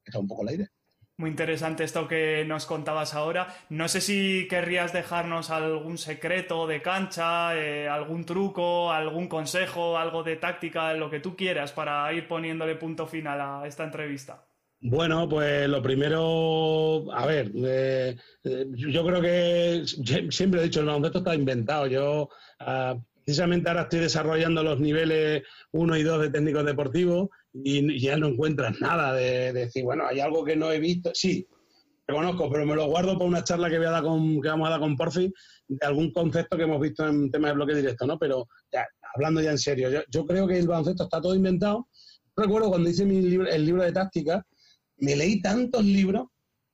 [0.05, 0.69] Está un poco la idea.
[1.17, 3.53] Muy interesante esto que nos contabas ahora.
[3.67, 10.23] No sé si querrías dejarnos algún secreto de cancha, eh, algún truco, algún consejo, algo
[10.23, 14.47] de táctica, lo que tú quieras para ir poniéndole punto final a esta entrevista.
[14.81, 19.83] Bueno, pues lo primero, a ver, eh, eh, yo creo que
[20.29, 21.87] siempre he dicho, el baloncesto está inventado.
[21.87, 27.99] Yo ah, precisamente ahora estoy desarrollando los niveles 1 y 2 de técnicos deportivos y,
[27.99, 31.11] ya no encuentras nada de, decir, bueno, hay algo que no he visto.
[31.15, 31.47] Sí,
[32.07, 34.49] lo conozco, pero me lo guardo para una charla que, voy a dar con, que
[34.49, 35.33] vamos a dar con Porfi
[35.67, 38.19] de algún concepto que hemos visto en temas de bloque directo, ¿no?
[38.19, 41.87] Pero ya, hablando ya en serio, yo, creo que el baloncesto está todo inventado.
[42.35, 44.45] Recuerdo cuando hice mi libro, el libro de táctica,
[44.97, 46.27] me leí tantos libros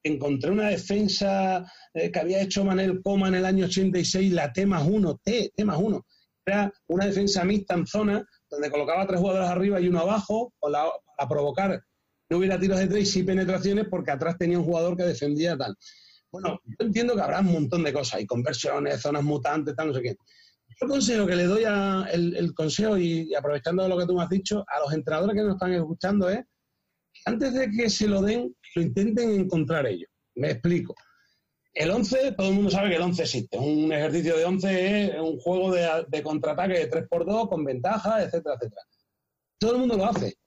[0.03, 4.65] encontré una defensa eh, que había hecho Manel Coma en el año 86, la T
[4.65, 6.05] más 1, T, más 1.
[6.45, 11.29] Era una defensa mixta en zona donde colocaba tres jugadores arriba y uno abajo, para
[11.29, 11.83] provocar
[12.31, 15.75] no hubiera tiros de tres y penetraciones porque atrás tenía un jugador que defendía tal.
[16.31, 19.93] Bueno, yo entiendo que habrá un montón de cosas, y conversiones, zonas mutantes, tal, no
[19.93, 20.15] sé qué.
[20.79, 24.29] Yo consejo que le doy a, el, consejo, y, aprovechando lo que tú me has
[24.29, 26.39] dicho, a los entrenadores que nos están escuchando es,
[27.25, 30.09] antes de que se lo den, lo intenten encontrar ellos.
[30.35, 30.95] Me explico.
[31.73, 33.57] El 11, todo el mundo sabe que el 11 existe.
[33.57, 38.81] Un ejercicio de 11 es un juego de, contraataque de 3x2 con ventaja, etcétera, etcétera.
[39.57, 40.37] Todo el mundo lo hace.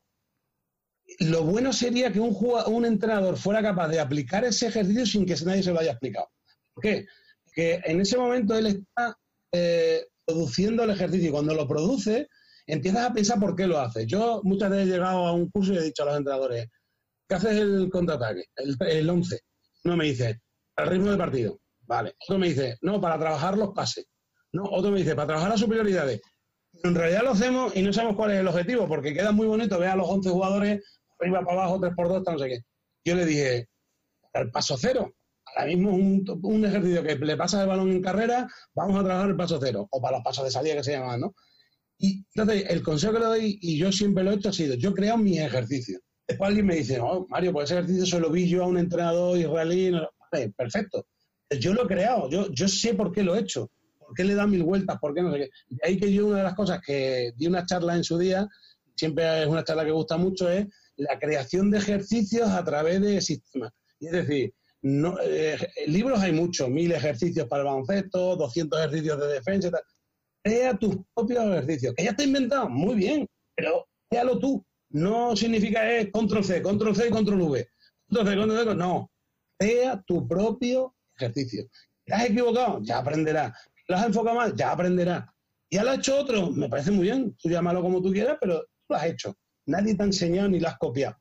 [1.20, 5.36] Lo bueno sería que un, un entrenador fuera capaz de aplicar ese ejercicio sin que
[5.44, 6.28] nadie se lo haya explicado.
[6.74, 7.06] ¿Por qué?
[7.44, 9.16] Porque en ese momento él está
[9.52, 12.28] eh, produciendo el ejercicio y cuando lo produce,
[12.66, 14.06] empiezas a pensar por qué lo hace.
[14.06, 16.68] Yo muchas veces he llegado a un curso y he dicho a los entrenadores,
[17.28, 18.44] ¿qué haces el contraataque?
[18.56, 19.40] El, el 11.
[19.84, 20.40] No me dice,
[20.76, 21.58] el ritmo del partido.
[21.82, 22.14] Vale.
[22.20, 24.06] Otro me dice, no, para trabajar los pases.
[24.52, 26.20] No, otro me dice, para trabajar las superioridades.
[26.82, 29.78] En realidad lo hacemos y no sabemos cuál es el objetivo, porque queda muy bonito
[29.78, 30.82] ver a los 11 jugadores
[31.20, 32.58] arriba para abajo, 3 por 2 no sé qué.
[33.04, 33.68] Yo le dije,
[34.32, 35.14] el paso cero.
[35.46, 39.30] Ahora mismo es un, ejercicio que le pasa el balón en carrera, vamos a trabajar
[39.30, 41.34] el paso cero, o para los pasos de salida que se llaman, ¿no?
[41.99, 44.74] Y entonces, el consejo que le doy, y yo siempre lo he hecho, ha sido,
[44.74, 46.01] yo creo mis ejercicios.
[46.26, 48.78] Después alguien me dice, oh, Mario, pues ese ejercicio se lo vi yo a un
[48.78, 49.90] entrenador israelí.
[49.90, 51.07] Vale, perfecto.
[51.61, 54.34] Yo lo he creado, yo, yo sé por qué lo he hecho, por qué le
[54.34, 55.51] da mil vueltas, por qué no sé qué.
[55.68, 58.49] De ahí que yo una de las cosas que di una charla en su día,
[58.97, 60.66] siempre es una charla que gusta mucho, es
[60.97, 63.72] la creación de ejercicios a través de sistemas.
[64.01, 69.20] Y es decir, no, eh, libros hay muchos, mil ejercicios para el baloncesto, 200 ejercicios
[69.20, 69.70] de defensa.
[69.70, 69.82] Tal.
[70.45, 73.26] Crea tus propios ejercicios, que ya está inventado, muy bien,
[73.57, 74.62] pero créalo tú.
[74.90, 77.66] No significa es control C, control C y control V.
[78.09, 79.11] Control C, control no.
[79.59, 81.66] Crea tu propio ejercicio.
[82.05, 82.80] ¿Te has equivocado?
[82.82, 83.57] Ya aprenderás.
[83.88, 84.55] ¿Lo has enfocado mal?
[84.55, 85.24] Ya aprenderás.
[85.70, 86.51] ¿Ya lo ha hecho otro?
[86.51, 87.34] Me parece muy bien.
[87.42, 89.34] Tú llámalo como tú quieras, pero tú lo has hecho.
[89.66, 91.16] Nadie te ha enseñado ni lo has copiado.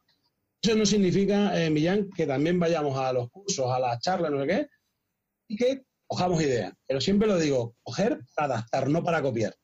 [0.62, 4.42] Eso no significa, eh, Millán, que también vayamos a los cursos, a las charlas, no
[4.42, 4.68] sé qué,
[5.50, 5.84] y que
[6.14, 6.74] cojamos ideas.
[6.88, 9.56] Pero siempre lo digo, coger para adaptar, no para copiar.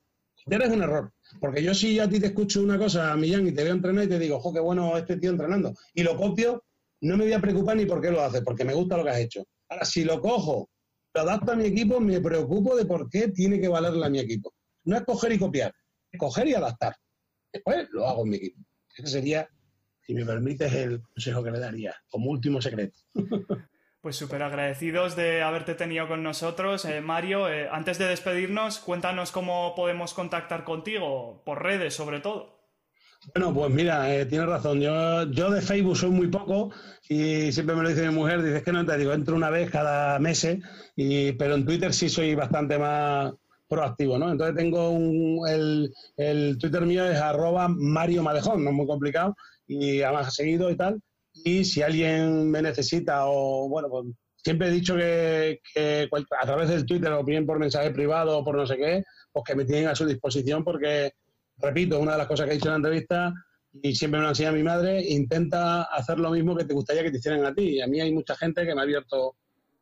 [0.44, 1.14] Copiar es un error.
[1.40, 4.10] Porque yo si a ti te escucho una cosa, Millán, y te veo entrenar y
[4.10, 6.64] te digo, ojo, qué bueno este tío entrenando, y lo copio,
[7.02, 9.12] no me voy a preocupar ni por qué lo haces, porque me gusta lo que
[9.12, 9.46] has hecho.
[9.70, 10.72] Ahora, si lo cojo,
[11.14, 14.20] lo adapto a mi equipo, me preocupo de por qué tiene que valerle a mi
[14.20, 14.52] equipo.
[14.86, 15.72] No es coger y copiar,
[16.12, 16.96] es coger y adaptar.
[17.54, 18.60] Después lo hago en mi equipo.
[18.98, 19.48] Ese sería,
[20.02, 23.00] si me permites, el consejo que le daría, como último secreto.
[24.02, 27.50] Pues súper agradecidos de haberte tenido con nosotros, eh, Mario.
[27.50, 32.60] Eh, antes de despedirnos, cuéntanos cómo podemos contactar contigo, por redes sobre todo.
[33.36, 34.80] Bueno, pues mira, eh, tienes razón.
[34.80, 36.72] Yo, yo de Facebook soy muy poco
[37.10, 39.70] y siempre me lo dice mi mujer, dices que no te digo, entro una vez
[39.70, 40.48] cada mes,
[40.96, 43.34] y, pero en Twitter sí soy bastante más
[43.68, 44.32] proactivo, ¿no?
[44.32, 49.36] Entonces tengo un, el, el Twitter mío es arroba Mario Madejón, no es muy complicado,
[49.68, 51.02] y además seguido y tal.
[51.44, 55.60] Y si alguien me necesita o, bueno, pues siempre he dicho que,
[56.42, 59.44] a través del Twitter o bien por mensaje privado o por no sé qué, pues
[59.46, 61.14] que me tienen a su disposición porque,
[61.58, 63.34] repito, una de las cosas que he dicho en la entrevista
[63.72, 67.12] y siempre me lo enseña mi madre, intenta hacer lo mismo que te gustaría que
[67.12, 67.76] te hicieran a ti.
[67.76, 69.36] Y a mí hay mucha gente que me ha abierto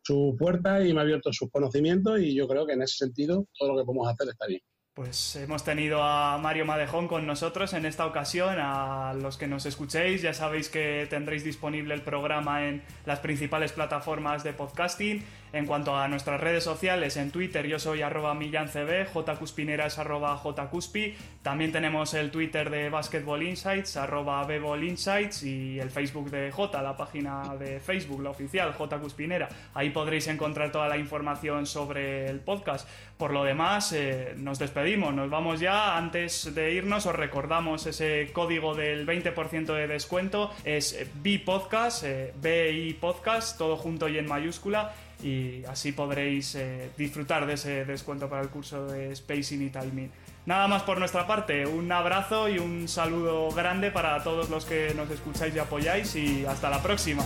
[0.04, 3.46] su puerta y me ha abierto sus conocimientos y yo creo que en ese sentido
[3.58, 4.62] todo lo que podemos hacer está bien.
[4.98, 8.58] Pues hemos tenido a Mario Madejón con nosotros en esta ocasión.
[8.58, 13.74] A los que nos escuchéis, ya sabéis que tendréis disponible el programa en las principales
[13.74, 15.24] plataformas de podcasting.
[15.54, 20.38] En cuanto a nuestras redes sociales, en Twitter yo soy arroba millancb, jcuspinera es arroba
[20.38, 21.16] jcuspi.
[21.42, 24.46] También tenemos el Twitter de Basketball Insights, arroba
[24.82, 29.48] Insights y el Facebook de J, la página de Facebook, la oficial, jcuspinera.
[29.74, 32.88] Ahí podréis encontrar toda la información sobre el podcast.
[33.18, 35.98] Por lo demás, eh, nos despedimos, nos vamos ya.
[35.98, 40.52] Antes de irnos, os recordamos ese código del 20% de descuento.
[40.66, 44.94] Es BPodcast, eh, Podcast, todo junto y en mayúscula
[45.24, 50.12] y así podréis eh, disfrutar de ese descuento para el curso de Spacing y Timing.
[50.46, 54.94] Nada más por nuestra parte, un abrazo y un saludo grande para todos los que
[54.96, 57.26] nos escucháis y apoyáis y hasta la próxima.